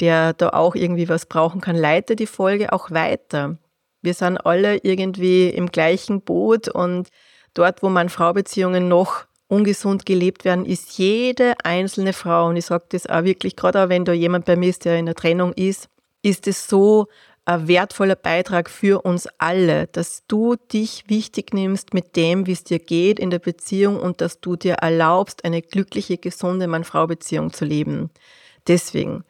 der 0.00 0.32
da 0.34 0.50
auch 0.50 0.76
irgendwie 0.76 1.08
was 1.08 1.26
brauchen 1.26 1.60
kann, 1.60 1.76
leite 1.76 2.16
die 2.16 2.26
Folge 2.26 2.72
auch 2.72 2.92
weiter. 2.92 3.58
Wir 4.02 4.14
sind 4.14 4.38
alle 4.38 4.78
irgendwie 4.78 5.48
im 5.48 5.66
gleichen 5.66 6.22
Boot 6.22 6.68
und 6.68 7.08
dort, 7.54 7.82
wo 7.82 7.88
Mann-Frau-Beziehungen 7.88 8.88
noch 8.88 9.24
ungesund 9.48 10.06
gelebt 10.06 10.44
werden, 10.44 10.64
ist 10.64 10.96
jede 10.96 11.54
einzelne 11.62 12.12
Frau, 12.12 12.48
und 12.48 12.56
ich 12.56 12.66
sage 12.66 12.86
das 12.88 13.06
auch 13.06 13.24
wirklich, 13.24 13.54
gerade 13.54 13.84
auch 13.84 13.88
wenn 13.90 14.04
da 14.04 14.12
jemand 14.12 14.46
bei 14.46 14.56
mir 14.56 14.70
ist, 14.70 14.84
der 14.84 14.98
in 14.98 15.06
der 15.06 15.14
Trennung 15.14 15.52
ist, 15.52 15.88
ist 16.22 16.46
es 16.46 16.68
so 16.68 17.08
ein 17.44 17.66
wertvoller 17.66 18.14
Beitrag 18.14 18.70
für 18.70 19.04
uns 19.04 19.28
alle, 19.38 19.88
dass 19.88 20.24
du 20.28 20.56
dich 20.72 21.04
wichtig 21.08 21.52
nimmst 21.52 21.92
mit 21.92 22.14
dem, 22.16 22.46
wie 22.46 22.52
es 22.52 22.64
dir 22.64 22.78
geht 22.78 23.18
in 23.18 23.30
der 23.30 23.40
Beziehung 23.40 23.98
und 23.98 24.20
dass 24.20 24.40
du 24.40 24.56
dir 24.56 24.74
erlaubst, 24.74 25.44
eine 25.44 25.62
glückliche, 25.62 26.18
gesunde 26.18 26.68
Mann-Frau-Beziehung 26.68 27.52
zu 27.52 27.64
leben. 27.64 28.10
Deswegen 28.68 29.24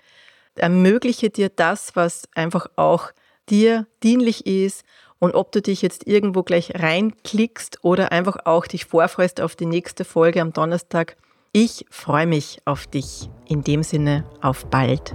ermögliche 0.54 1.30
dir 1.30 1.48
das, 1.48 1.96
was 1.96 2.28
einfach 2.34 2.66
auch 2.76 3.12
dir 3.48 3.86
dienlich 4.02 4.46
ist 4.46 4.84
und 5.18 5.34
ob 5.34 5.52
du 5.52 5.62
dich 5.62 5.82
jetzt 5.82 6.06
irgendwo 6.06 6.42
gleich 6.42 6.72
reinklickst 6.74 7.78
oder 7.82 8.12
einfach 8.12 8.44
auch 8.44 8.66
dich 8.66 8.84
vorfreust 8.84 9.40
auf 9.40 9.56
die 9.56 9.66
nächste 9.66 10.04
Folge 10.04 10.40
am 10.42 10.52
Donnerstag. 10.52 11.16
Ich 11.52 11.86
freue 11.90 12.26
mich 12.26 12.60
auf 12.64 12.86
dich. 12.86 13.30
In 13.48 13.62
dem 13.62 13.82
Sinne, 13.82 14.24
auf 14.40 14.66
bald. 14.66 15.14